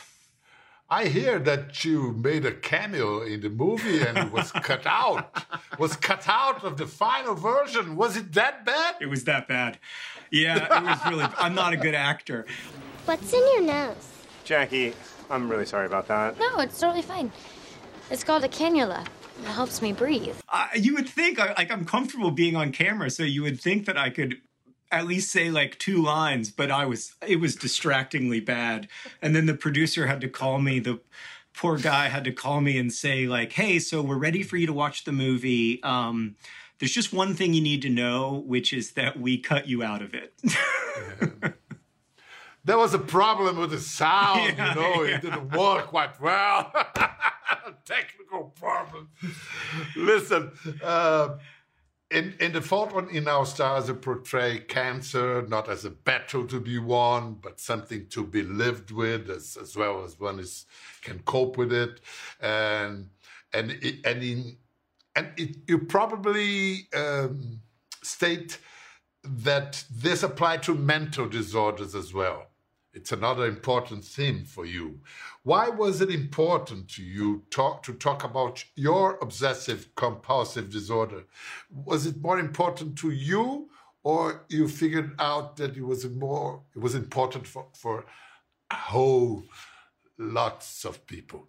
I 0.90 1.06
hear 1.06 1.38
that 1.38 1.82
you 1.84 2.12
made 2.12 2.44
a 2.44 2.52
cameo 2.52 3.22
in 3.22 3.40
the 3.40 3.48
movie 3.48 4.02
and 4.02 4.30
was 4.30 4.52
cut 4.70 4.86
out. 4.86 5.42
Was 5.78 5.96
cut 5.96 6.28
out 6.28 6.62
of 6.62 6.76
the 6.76 6.86
final 6.86 7.34
version. 7.34 7.96
Was 7.96 8.16
it 8.16 8.34
that 8.34 8.66
bad? 8.66 8.96
It 9.00 9.06
was 9.06 9.24
that 9.24 9.48
bad. 9.48 9.78
Yeah, 10.30 10.78
it 10.78 10.84
was 10.84 10.98
really. 11.06 11.26
I'm 11.38 11.54
not 11.54 11.72
a 11.72 11.76
good 11.76 11.94
actor. 11.94 12.44
What's 13.06 13.32
in 13.32 13.40
your 13.40 13.62
nose? 13.62 14.10
Jackie, 14.44 14.92
I'm 15.30 15.48
really 15.48 15.66
sorry 15.66 15.86
about 15.86 16.06
that. 16.08 16.38
No, 16.38 16.58
it's 16.60 16.78
totally 16.78 17.02
fine. 17.02 17.32
It's 18.10 18.22
called 18.22 18.44
a 18.44 18.48
cannula. 18.48 19.06
It 19.40 19.48
helps 19.48 19.80
me 19.82 19.92
breathe. 19.92 20.36
Uh, 20.48 20.68
you 20.76 20.94
would 20.94 21.08
think, 21.08 21.38
like, 21.38 21.70
I'm 21.70 21.84
comfortable 21.84 22.30
being 22.30 22.56
on 22.56 22.70
camera, 22.72 23.10
so 23.10 23.22
you 23.22 23.42
would 23.42 23.60
think 23.60 23.86
that 23.86 23.96
I 23.96 24.10
could 24.10 24.36
at 24.94 25.06
least 25.06 25.30
say 25.30 25.50
like 25.50 25.78
two 25.78 26.02
lines, 26.02 26.50
but 26.50 26.70
I 26.70 26.86
was 26.86 27.14
it 27.26 27.40
was 27.40 27.56
distractingly 27.56 28.40
bad. 28.40 28.88
And 29.20 29.34
then 29.34 29.46
the 29.46 29.54
producer 29.54 30.06
had 30.06 30.20
to 30.22 30.28
call 30.28 30.60
me. 30.60 30.78
The 30.78 31.00
poor 31.54 31.78
guy 31.78 32.08
had 32.08 32.24
to 32.24 32.32
call 32.32 32.60
me 32.60 32.78
and 32.78 32.92
say 32.92 33.26
like, 33.26 33.52
"Hey, 33.52 33.78
so 33.78 34.02
we're 34.02 34.18
ready 34.18 34.42
for 34.42 34.56
you 34.56 34.66
to 34.66 34.72
watch 34.72 35.04
the 35.04 35.12
movie. 35.12 35.82
Um, 35.82 36.36
there's 36.78 36.92
just 36.92 37.12
one 37.12 37.34
thing 37.34 37.54
you 37.54 37.60
need 37.60 37.82
to 37.82 37.90
know, 37.90 38.42
which 38.46 38.72
is 38.72 38.92
that 38.92 39.18
we 39.18 39.38
cut 39.38 39.68
you 39.68 39.82
out 39.82 40.02
of 40.02 40.14
it." 40.14 40.32
yeah. 40.42 41.52
There 42.66 42.78
was 42.78 42.94
a 42.94 42.98
problem 42.98 43.58
with 43.58 43.72
the 43.72 43.78
sound, 43.78 44.56
yeah, 44.56 44.70
you 44.70 44.80
know, 44.80 45.02
yeah. 45.02 45.16
it 45.16 45.20
didn't 45.20 45.54
work 45.54 45.88
quite 45.88 46.18
well. 46.18 46.72
Technical 47.84 48.44
problem. 48.58 49.10
Listen, 49.94 50.50
uh, 50.82 51.36
in, 52.14 52.34
in 52.38 52.52
the 52.52 52.60
fourth 52.60 52.94
one, 52.94 53.10
in 53.10 53.26
our 53.26 53.44
stars, 53.44 53.90
portray 54.00 54.60
cancer 54.60 55.44
not 55.48 55.68
as 55.68 55.84
a 55.84 55.90
battle 55.90 56.46
to 56.46 56.60
be 56.60 56.78
won, 56.78 57.38
but 57.42 57.58
something 57.58 58.06
to 58.10 58.24
be 58.24 58.42
lived 58.42 58.92
with, 58.92 59.28
as, 59.28 59.58
as 59.60 59.76
well 59.76 60.04
as 60.04 60.18
one 60.18 60.38
is 60.38 60.66
can 61.02 61.18
cope 61.20 61.56
with 61.56 61.72
it, 61.72 62.00
and 62.40 63.10
and 63.52 63.72
and 64.04 64.22
in 64.22 64.56
and 65.16 65.32
it, 65.36 65.56
you 65.66 65.78
probably 65.78 66.86
um, 66.94 67.60
state 68.02 68.58
that 69.24 69.84
this 69.90 70.22
applied 70.22 70.62
to 70.62 70.74
mental 70.74 71.28
disorders 71.28 71.94
as 71.94 72.14
well. 72.14 72.46
It's 72.94 73.10
another 73.10 73.46
important 73.46 74.04
theme 74.04 74.44
for 74.44 74.64
you. 74.64 75.00
Why 75.42 75.68
was 75.68 76.00
it 76.00 76.10
important 76.10 76.88
to 76.90 77.02
you 77.02 77.42
talk, 77.50 77.82
to 77.82 77.92
talk 77.92 78.22
about 78.22 78.64
your 78.76 79.18
obsessive 79.20 79.92
compulsive 79.96 80.70
disorder? 80.70 81.24
Was 81.70 82.06
it 82.06 82.22
more 82.22 82.38
important 82.38 82.96
to 82.98 83.10
you, 83.10 83.68
or 84.04 84.44
you 84.48 84.68
figured 84.68 85.14
out 85.18 85.56
that 85.56 85.76
it 85.76 85.82
was 85.82 86.08
more 86.08 86.62
it 86.76 86.78
was 86.78 86.94
important 86.94 87.46
for, 87.48 87.66
for 87.74 88.04
a 88.70 88.74
whole 88.76 89.42
lots 90.16 90.84
of 90.84 91.04
people? 91.06 91.48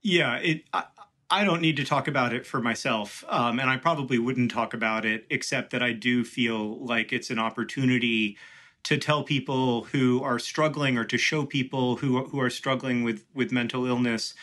Yeah, 0.00 0.36
it. 0.36 0.64
I, 0.72 0.84
I 1.30 1.44
don't 1.44 1.62
need 1.62 1.78
to 1.78 1.84
talk 1.84 2.08
about 2.08 2.34
it 2.34 2.46
for 2.46 2.60
myself, 2.60 3.24
um, 3.28 3.58
and 3.58 3.70
I 3.70 3.78
probably 3.78 4.18
wouldn't 4.18 4.50
talk 4.50 4.74
about 4.74 5.06
it 5.06 5.26
except 5.30 5.70
that 5.70 5.82
I 5.82 5.92
do 5.92 6.24
feel 6.24 6.84
like 6.84 7.10
it's 7.10 7.30
an 7.30 7.38
opportunity 7.38 8.36
to 8.84 8.98
tell 8.98 9.22
people 9.22 9.84
who 9.84 10.22
are 10.22 10.38
struggling 10.38 10.98
or 10.98 11.04
to 11.04 11.18
show 11.18 11.44
people 11.44 11.96
who 11.96 12.24
who 12.24 12.40
are 12.40 12.50
struggling 12.50 13.02
with 13.02 13.24
with 13.34 13.52
mental 13.52 13.86
illness 13.86 14.34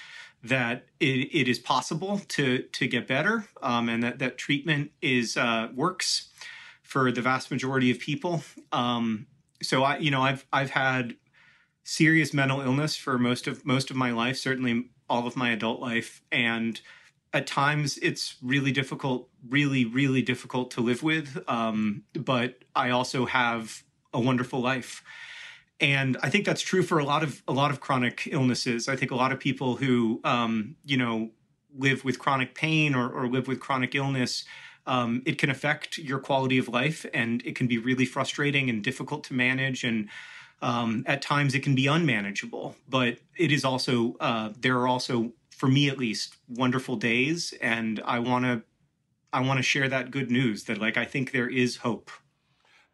that 0.44 0.86
it, 1.00 1.30
it 1.34 1.48
is 1.48 1.60
possible 1.60 2.20
to 2.30 2.64
to 2.72 2.88
get 2.88 3.08
better 3.08 3.46
um, 3.62 3.90
and 3.90 4.04
that 4.04 4.20
that 4.20 4.38
treatment 4.38 4.92
is 5.02 5.36
uh, 5.36 5.70
works 5.76 6.30
for 6.82 7.12
the 7.12 7.22
vast 7.22 7.52
majority 7.52 7.92
of 7.92 8.00
people. 8.00 8.42
Um, 8.72 9.28
so 9.62 9.84
I 9.84 9.98
you 9.98 10.12
know 10.12 10.22
I've 10.22 10.46
I've 10.54 10.72
had 10.72 11.16
serious 11.84 12.34
mental 12.34 12.62
illness 12.62 12.96
for 12.96 13.18
most 13.18 13.48
of 13.48 13.66
most 13.66 13.90
of 13.90 13.96
my 13.96 14.12
life, 14.12 14.38
certainly 14.38 14.90
all 15.10 15.28
of 15.28 15.36
my 15.36 15.52
adult 15.52 15.82
life, 15.82 16.22
and 16.32 16.80
at 17.34 17.46
times 17.46 17.98
it's 17.98 18.38
really 18.42 18.72
difficult, 18.72 19.30
really 19.50 19.84
really 19.84 20.22
difficult 20.22 20.72
to 20.72 20.82
live 20.82 21.04
with. 21.04 21.38
Um, 21.48 22.04
but 22.14 22.64
I 22.76 22.92
also 22.92 23.26
have 23.26 23.84
a 24.14 24.20
wonderful 24.20 24.60
life. 24.62 25.04
And 25.80 26.18
I 26.22 26.30
think 26.30 26.46
that's 26.46 26.62
true 26.62 26.84
for 26.84 27.00
a 27.00 27.06
lot 27.06 27.24
of 27.24 27.42
a 27.48 27.54
lot 27.54 27.72
of 27.72 27.80
chronic 27.80 28.28
illnesses. 28.32 28.90
I 28.90 28.96
think 28.96 29.12
a 29.12 29.16
lot 29.16 29.32
of 29.32 29.40
people 29.40 29.78
who 29.78 30.20
um, 30.24 30.76
you 30.86 30.98
know 30.98 31.32
live 31.78 32.04
with 32.04 32.20
chronic 32.20 32.56
pain 32.56 32.96
or, 32.96 33.10
or 33.10 33.28
live 33.28 33.48
with 33.48 33.60
chronic 33.60 33.96
illness, 33.96 34.44
um, 34.88 35.22
it 35.26 35.38
can 35.38 35.50
affect 35.50 35.98
your 35.98 36.20
quality 36.20 36.58
of 36.58 36.68
life, 36.68 37.06
and 37.14 37.46
it 37.46 37.56
can 37.56 37.68
be 37.68 37.78
really 37.78 38.06
frustrating 38.06 38.70
and 38.70 38.84
difficult 38.84 39.24
to 39.26 39.34
manage. 39.34 39.84
And 39.84 40.10
um, 40.62 41.04
at 41.06 41.22
times, 41.22 41.56
it 41.56 41.64
can 41.64 41.76
be 41.76 41.88
unmanageable. 41.88 42.76
But 42.90 43.20
it 43.38 43.52
is 43.52 43.64
also 43.64 44.18
uh, 44.20 44.52
there 44.60 44.78
are 44.80 44.88
also, 44.88 45.32
for 45.50 45.68
me 45.68 45.90
at 45.90 45.98
least, 45.98 46.36
wonderful 46.50 46.98
days, 46.98 47.54
and 47.62 48.02
I 48.04 48.20
want 48.20 48.46
to 48.46 48.64
I 49.32 49.42
want 49.42 49.60
to 49.60 49.64
share 49.64 49.88
that 49.88 50.12
good 50.12 50.32
news 50.32 50.66
that 50.66 50.80
like 50.80 50.98
I 50.98 51.06
think 51.06 51.32
there 51.32 51.50
is 51.50 51.78
hope. 51.78 52.12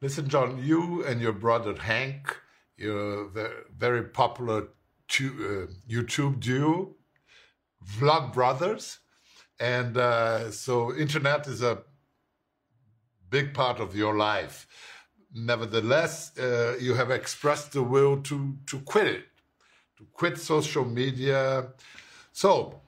Listen, 0.06 0.30
John, 0.30 0.64
you 0.64 1.04
and 1.04 1.20
your 1.20 1.34
brother 1.34 1.74
Hank, 1.74 2.38
you're 2.78 3.28
very 3.76 4.04
popular 4.04 4.62
uh, 4.62 5.66
YouTube 5.90 6.40
duo, 6.40 6.94
Vlog 7.84 8.32
Brothers. 8.32 9.00
And 9.60 9.98
uh, 9.98 10.52
so 10.52 10.96
internet 10.96 11.48
is 11.48 11.64
a 11.64 11.80
big 13.32 13.56
part 13.56 13.80
of 13.80 13.96
your 13.96 14.16
life. 14.16 14.68
nevertheless, 15.34 16.38
uh, 16.38 16.78
you 16.80 16.94
have 16.94 17.10
expressed 17.10 17.72
the 17.72 17.82
will 17.82 18.22
to, 18.30 18.58
to 18.68 18.80
quit 18.82 19.08
it, 19.08 19.26
to 19.98 20.06
quit 20.14 20.38
social 20.38 20.86
media. 20.86 21.66
So, 22.32 22.80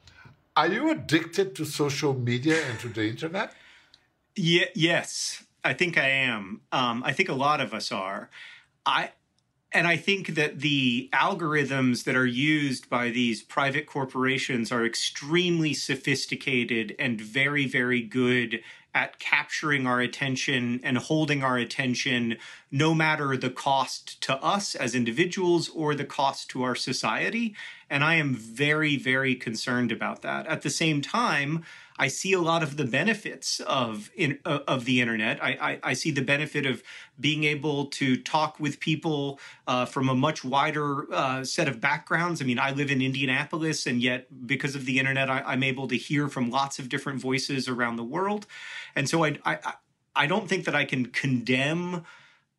are 0.56 0.68
you 0.68 0.92
addicted 0.92 1.56
to 1.56 1.66
social 1.66 2.14
media 2.14 2.64
and 2.70 2.80
to 2.82 2.90
the 2.90 3.10
internet? 3.10 3.56
Yeah, 4.36 4.66
yes, 4.76 5.47
I 5.68 5.74
think 5.74 5.98
I 5.98 6.08
am. 6.10 6.62
Um, 6.72 7.04
I 7.06 7.12
think 7.12 7.28
a 7.28 7.34
lot 7.34 7.60
of 7.60 7.74
us 7.74 7.92
are. 7.92 8.30
I 8.86 9.12
and 9.74 9.86
I 9.86 9.98
think 9.98 10.36
that 10.36 10.62
the 10.62 11.10
algorithms 11.14 12.06
that 12.06 12.16
are 12.16 12.26
used 12.26 12.90
by 12.90 13.10
these 13.10 13.44
private 13.44 13.86
corporations 13.86 14.72
are 14.72 14.86
extremely 14.86 15.74
sophisticated 15.74 16.96
and 16.98 17.20
very, 17.20 17.68
very 17.68 18.02
good 18.02 18.62
at 18.96 19.20
capturing 19.20 19.86
our 19.86 20.00
attention 20.00 20.80
and 20.84 20.98
holding 20.98 21.44
our 21.44 21.58
attention, 21.58 22.38
no 22.72 22.94
matter 22.94 23.38
the 23.38 23.50
cost 23.50 24.22
to 24.22 24.36
us 24.44 24.76
as 24.76 24.94
individuals 24.94 25.70
or 25.70 25.96
the 25.96 26.06
cost 26.06 26.50
to 26.50 26.64
our 26.64 26.76
society. 26.76 27.56
And 27.90 28.04
I 28.04 28.16
am 28.16 28.36
very, 28.36 28.98
very 28.98 29.36
concerned 29.36 29.92
about 29.92 30.22
that. 30.24 30.46
At 30.48 30.64
the 30.64 30.70
same 30.70 31.02
time, 31.02 31.64
I 31.98 32.10
see 32.10 32.34
a 32.34 32.42
lot 32.42 32.62
of 32.62 32.78
the 32.78 32.84
benefits 32.84 33.60
of 33.62 34.12
in, 34.16 34.40
uh, 34.46 34.60
of 34.68 34.86
the 34.86 35.02
internet. 35.02 35.44
I, 35.44 35.50
I, 35.50 35.80
I, 35.92 35.94
see 35.94 36.12
the 36.12 36.22
benefit 36.22 36.66
of 36.66 36.84
being 37.20 37.44
able 37.44 37.86
to 37.86 38.18
talk 38.18 38.60
with 38.60 38.80
people 38.80 39.40
uh, 39.66 39.86
from 39.86 40.08
a 40.08 40.14
much 40.14 40.44
wider 40.44 41.12
uh, 41.12 41.44
set 41.44 41.68
of 41.68 41.82
backgrounds. 41.82 42.40
I 42.40 42.46
mean, 42.46 42.60
I 42.60 42.72
live 42.72 42.92
in 42.92 43.02
Indianapolis, 43.02 43.88
and 43.88 44.00
yet 44.00 44.46
because 44.46 44.76
of 44.76 44.86
the 44.86 45.00
internet, 45.00 45.28
I, 45.28 45.54
am 45.54 45.64
able 45.64 45.88
to 45.88 45.98
hear 45.98 46.28
from 46.28 46.52
lots 46.52 46.78
of 46.78 46.88
different 46.88 47.20
voices 47.20 47.68
around 47.68 47.96
the 47.96 48.04
world. 48.04 48.46
And 48.96 49.10
so 49.10 49.24
I, 49.24 49.40
I 49.44 49.74
I 50.18 50.26
don't 50.26 50.50
think 50.50 50.66
that 50.66 50.76
I 50.76 50.84
can 50.84 51.06
condemn 51.06 52.04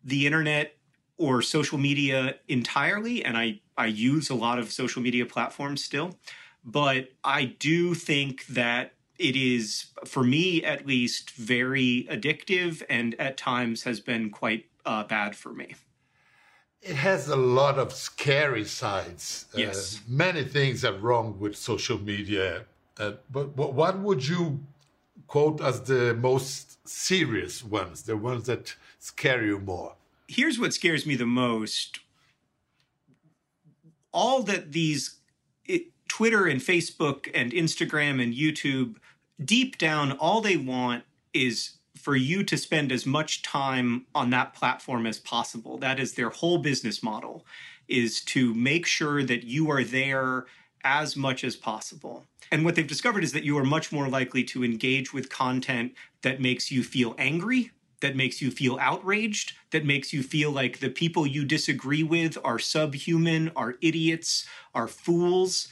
the 0.05 0.27
internet 0.27 0.77
or 1.17 1.43
social 1.43 1.79
media 1.79 2.37
entirely, 2.49 3.25
and 3.25 3.37
I 3.37 3.61
I 3.77 3.87
use 3.87 4.31
a 4.31 4.35
lot 4.35 4.59
of 4.59 4.71
social 4.73 5.03
media 5.03 5.27
platforms 5.27 5.85
still. 5.85 6.17
But 6.65 7.11
I 7.25 7.45
do 7.45 7.95
think 7.95 8.47
that 8.47 8.95
it 9.19 9.37
is, 9.37 9.87
for 10.05 10.23
me 10.23 10.65
at 10.65 10.87
least, 10.87 11.31
very 11.31 12.07
addictive 12.11 12.83
and 12.89 13.15
at 13.21 13.37
times 13.37 13.83
has 13.85 14.01
been 14.01 14.31
quite 14.31 14.67
uh, 14.85 15.05
bad 15.05 15.35
for 15.35 15.53
me. 15.53 15.75
It 16.83 16.95
has 16.95 17.29
a 17.29 17.37
lot 17.37 17.79
of 17.79 17.93
scary 17.93 18.65
sides. 18.65 19.47
Uh, 19.55 19.59
yes. 19.59 19.97
Uh, 19.97 20.01
many 20.09 20.45
things 20.45 20.85
are 20.85 20.93
wrong 20.93 21.39
with 21.39 21.57
social 21.57 21.99
media. 21.99 22.65
Uh, 22.97 23.13
but, 23.31 23.57
but 23.57 23.75
what 23.75 23.99
would 23.99 24.27
you 24.27 24.61
quote 25.27 25.61
as 25.61 25.83
the 25.83 26.15
most 26.15 26.79
serious 26.89 27.65
ones, 27.65 28.03
the 28.03 28.17
ones 28.17 28.47
that 28.47 28.75
scare 28.99 29.45
you 29.45 29.59
more? 29.59 29.95
Here's 30.27 30.59
what 30.59 30.75
scares 30.75 31.07
me 31.07 31.17
the 31.17 31.27
most. 31.27 32.01
All 34.13 34.43
that 34.45 34.73
these 34.73 35.17
it, 35.65 35.87
Twitter 36.09 36.47
and 36.47 36.61
Facebook 36.61 37.31
and 37.35 37.53
Instagram 37.53 38.23
and 38.23 38.35
YouTube 38.35 38.97
deep 39.43 39.79
down, 39.79 40.13
all 40.13 40.41
they 40.41 40.57
want 40.57 41.05
is 41.33 41.75
for 41.97 42.17
you 42.17 42.45
to 42.45 42.57
spend 42.57 42.93
as 42.93 43.05
much 43.05 43.43
time 43.43 44.07
on 44.15 44.31
that 44.31 44.55
platform 44.55 45.07
as 45.07 45.19
possible. 45.19 45.79
That 45.79 45.99
is 45.99 46.15
their 46.15 46.31
whole 46.31 46.59
business 46.59 47.03
model 47.03 47.45
is 47.89 48.23
to 48.23 48.55
make 48.55 48.87
sure 48.87 49.25
that 49.25 49.45
you 49.45 49.71
are 49.71 49.83
there 49.83 50.47
as 50.85 51.17
much 51.17 51.43
as 51.43 51.57
possible. 51.57 52.25
And 52.53 52.65
what 52.65 52.77
they've 52.77 52.87
discovered 52.87 53.25
is 53.25 53.33
that 53.33 53.45
you 53.45 53.59
are 53.59 53.65
much 53.65 53.91
more 53.91 54.09
likely 54.09 54.45
to 54.45 54.65
engage 54.65 55.13
with 55.13 55.29
content 55.29 55.95
that 56.23 56.41
makes 56.41 56.71
you 56.71 56.83
feel 56.83 57.15
angry, 57.19 57.73
that 58.01 58.17
makes 58.17 58.41
you 58.41 58.51
feel 58.51 58.79
outraged, 58.81 59.55
that 59.71 59.85
makes 59.85 60.13
you 60.13 60.23
feel 60.23 60.51
like 60.51 60.79
the 60.79 60.91
people 60.91 61.27
you 61.27 61.45
disagree 61.45 62.03
with 62.03 62.39
are 62.45 62.59
subhuman, 62.59 63.51
are 63.57 63.77
idiots, 63.81 64.47
are 64.75 64.89
fools. 64.89 65.69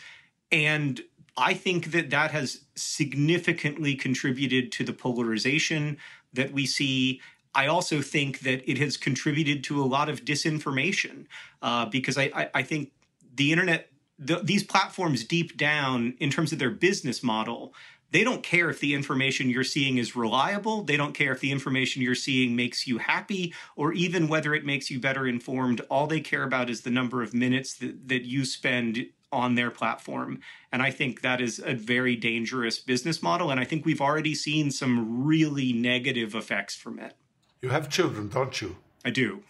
And 0.51 1.03
I 1.37 1.55
think 1.55 1.93
that 1.93 2.11
that 2.11 2.31
has 2.31 2.62
significantly 2.75 3.95
contributed 3.95 4.73
to 4.73 4.85
the 4.85 4.93
polarization 4.93 5.99
that 6.33 6.53
we 6.53 6.67
see. 6.67 7.21
I 7.55 7.67
also 7.67 8.03
think 8.03 8.41
that 8.41 8.69
it 8.71 8.79
has 8.79 8.97
contributed 8.97 9.62
to 9.65 9.83
a 9.83 9.87
lot 9.87 10.09
of 10.09 10.25
disinformation 10.25 11.27
uh, 11.62 11.87
because 11.87 12.19
I, 12.19 12.25
I, 12.35 12.51
I, 12.55 12.62
think 12.62 12.93
the 13.35 13.53
internet, 13.53 13.89
the, 14.19 14.41
these 14.43 14.62
platforms 14.62 15.25
deep 15.25 15.57
down, 15.57 16.15
in 16.19 16.31
terms 16.31 16.53
of 16.53 16.59
their 16.59 16.71
business 16.71 17.23
model, 17.23 17.75
they 18.16 18.24
don't 18.24 18.42
care 18.42 18.70
if 18.70 18.81
the 18.81 18.94
information 18.94 19.50
you're 19.50 19.62
seeing 19.62 19.98
is 19.98 20.16
reliable. 20.16 20.83
They 20.83 20.96
don't 20.96 21.12
care 21.12 21.33
if 21.33 21.40
the 21.40 21.52
information 21.52 22.00
you're 22.00 22.14
seeing 22.14 22.57
makes 22.57 22.87
you 22.87 22.96
happy 22.96 23.52
or 23.76 23.92
even 23.92 24.26
whether 24.26 24.55
it 24.55 24.64
makes 24.64 24.90
you 24.90 24.98
better 24.98 25.26
informed. 25.26 25.83
All 25.90 26.07
they 26.07 26.20
care 26.20 26.42
about 26.42 26.70
is 26.70 26.81
the 26.81 26.90
number 26.90 27.22
of 27.22 27.35
minutes 27.35 27.74
that, 27.74 28.09
that 28.09 28.24
you 28.24 28.46
spend 28.46 29.05
on 29.31 29.55
their 29.55 29.70
platform. 29.70 30.40
And 30.72 30.81
I 30.81 30.92
think 30.92 31.20
that 31.20 31.42
is 31.42 31.61
a 31.62 31.74
very 31.74 32.16
dangerous 32.16 32.79
business 32.79 33.22
model. 33.22 33.50
And 33.50 33.61
I 33.61 33.64
think 33.64 33.85
we've 33.85 34.00
already 34.00 34.35
seen 34.35 34.70
some 34.70 35.26
really 35.26 35.74
negative 35.74 36.35
effects 36.35 36.74
from 36.74 36.98
it. 36.98 37.12
You 37.61 37.68
have 37.68 37.90
children, 37.90 38.31
don't 38.31 38.62
you? 38.62 38.76
I 39.05 39.11
do. 39.11 39.42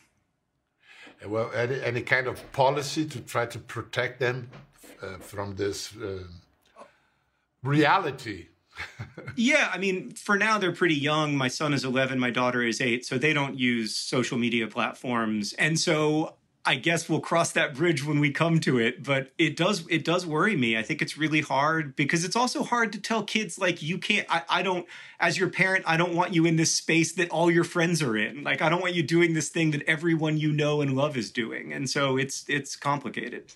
Well, 1.25 1.53
any, 1.55 1.81
any 1.85 2.03
kind 2.03 2.27
of 2.27 2.51
policy 2.51 3.07
to 3.07 3.21
try 3.21 3.47
to 3.47 3.61
protect 3.61 4.19
them 4.19 4.51
uh, 5.01 5.19
from 5.19 5.55
this 5.55 5.97
uh, 5.97 6.25
reality? 7.63 8.49
Yeah, 9.37 9.71
I 9.73 9.79
mean, 9.79 10.13
for 10.13 10.37
now 10.37 10.59
they're 10.59 10.73
pretty 10.73 10.95
young. 10.95 11.37
My 11.37 11.49
son 11.49 11.73
is 11.73 11.85
11, 11.85 12.19
my 12.19 12.31
daughter 12.31 12.63
is 12.63 12.81
8, 12.81 13.05
so 13.05 13.19
they 13.19 13.33
don't 13.33 13.59
use 13.59 13.95
social 13.95 14.39
media 14.39 14.67
platforms. 14.67 15.53
And 15.55 15.79
so 15.79 16.37
I 16.69 16.75
guess 16.75 17.09
we'll 17.09 17.21
cross 17.21 17.53
that 17.53 17.75
bridge 17.75 18.05
when 18.05 18.19
we 18.19 18.33
come 18.33 18.59
to 18.61 18.79
it, 18.79 19.05
but 19.05 19.31
it 19.39 19.57
does 19.57 19.87
it 19.89 20.05
does 20.05 20.27
worry 20.27 20.57
me. 20.57 20.77
I 20.77 20.83
think 20.83 21.01
it's 21.01 21.17
really 21.17 21.41
hard 21.41 21.95
because 21.95 22.25
it's 22.25 22.35
also 22.35 22.65
hard 22.65 22.93
to 22.95 23.01
tell 23.01 23.23
kids 23.23 23.57
like 23.57 23.83
you 23.83 23.99
can't 23.99 24.27
I, 24.29 24.43
I 24.49 24.63
don't 24.63 24.85
as 25.21 25.39
your 25.39 25.49
parent, 25.49 25.85
I 25.87 25.97
don't 25.97 26.15
want 26.15 26.35
you 26.35 26.45
in 26.45 26.57
this 26.57 26.75
space 26.75 27.13
that 27.15 27.31
all 27.31 27.53
your 27.53 27.63
friends 27.63 28.03
are 28.03 28.17
in. 28.17 28.43
Like 28.43 28.63
I 28.63 28.69
don't 28.69 28.81
want 28.81 28.95
you 28.95 29.05
doing 29.05 29.35
this 29.35 29.49
thing 29.49 29.71
that 29.71 29.83
everyone 29.83 30.39
you 30.39 30.51
know 30.51 30.81
and 30.81 30.97
love 30.97 31.17
is 31.17 31.31
doing. 31.31 31.73
And 31.73 31.89
so 31.89 32.17
it's 32.17 32.45
it's 32.49 32.75
complicated. 32.75 33.55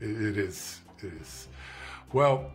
It 0.00 0.38
is. 0.38 0.80
It 1.02 1.12
is. 1.20 1.48
Well, 2.12 2.52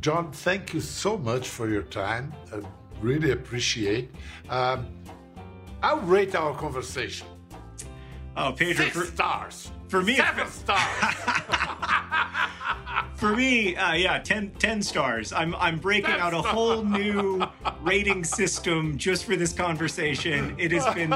John, 0.00 0.32
thank 0.32 0.74
you 0.74 0.80
so 0.80 1.16
much 1.16 1.48
for 1.48 1.68
your 1.68 1.82
time. 1.82 2.32
I 2.52 2.60
really 3.00 3.32
appreciate. 3.32 4.10
Um, 4.48 4.86
I'll 5.82 6.00
rate 6.00 6.34
our 6.34 6.54
conversation 6.54 7.26
Oh, 8.36 8.52
Pedro, 8.52 8.84
Six 8.84 8.96
for, 8.96 9.04
stars. 9.04 9.70
For 9.88 10.02
me, 10.02 10.16
seven 10.16 10.48
stars. 10.48 11.14
for 13.14 13.36
me, 13.36 13.76
uh, 13.76 13.94
yeah, 13.94 14.18
10, 14.18 14.50
10 14.58 14.82
stars. 14.82 15.32
I'm 15.32 15.54
I'm 15.54 15.78
breaking 15.78 16.10
ten 16.10 16.20
out 16.20 16.34
a 16.34 16.42
whole 16.42 16.82
new 16.82 17.46
rating 17.82 18.24
system 18.24 18.98
just 18.98 19.24
for 19.24 19.36
this 19.36 19.52
conversation. 19.52 20.56
It 20.58 20.72
has 20.72 20.84
been 20.94 21.12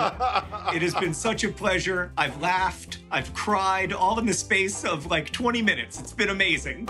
it 0.75 0.83
has 0.83 0.95
been 0.95 1.13
such 1.13 1.43
a 1.43 1.49
pleasure. 1.49 2.13
I've 2.17 2.41
laughed, 2.41 2.99
I've 3.11 3.35
cried, 3.35 3.93
all 3.93 4.19
in 4.21 4.27
the 4.27 4.35
space 4.35 4.85
of 4.85 5.07
like 5.07 5.31
20 5.31 5.61
minutes. 5.61 5.99
It's 5.99 6.13
been 6.13 6.31
amazing. 6.31 6.89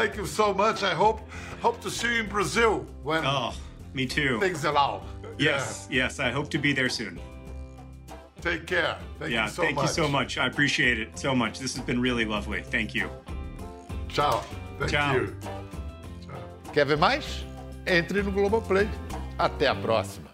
Thank 0.00 0.16
you 0.16 0.24
so 0.24 0.54
much. 0.54 0.82
I 0.82 0.94
hope 0.94 1.20
hope 1.60 1.78
to 1.82 1.90
see 1.90 2.14
you 2.14 2.20
in 2.20 2.28
Brazil 2.30 2.86
when. 3.02 3.22
Oh, 3.26 3.52
me 3.92 4.06
too. 4.06 4.40
Things 4.40 4.64
allow. 4.64 5.02
Yes, 5.36 5.88
yeah. 5.90 6.04
yes. 6.04 6.18
I 6.18 6.30
hope 6.30 6.48
to 6.50 6.58
be 6.58 6.72
there 6.72 6.88
soon. 6.88 7.20
Take 8.40 8.66
care. 8.66 8.96
Thank 9.18 9.32
yeah, 9.32 9.44
you 9.44 9.50
so 9.50 9.62
thank 9.62 9.76
much. 9.76 9.88
you 9.88 9.92
so 9.92 10.08
much. 10.08 10.38
I 10.38 10.46
appreciate 10.46 10.98
it 10.98 11.18
so 11.18 11.34
much. 11.34 11.58
This 11.58 11.76
has 11.76 11.84
been 11.84 12.00
really 12.00 12.24
lovely. 12.24 12.62
Thank 12.62 12.94
you. 12.94 13.10
Tchau. 14.08 14.42
Thank 14.78 14.92
Tchau. 14.92 15.12
you. 15.16 15.36
Tchau. 16.24 16.72
Quer 16.72 16.86
ver 16.86 16.96
mais? 16.96 17.44
Entre 17.86 18.22
no 18.22 18.30
Globoplay. 18.30 18.88
Até 19.38 19.66
a 19.66 19.74
próxima. 19.74 20.29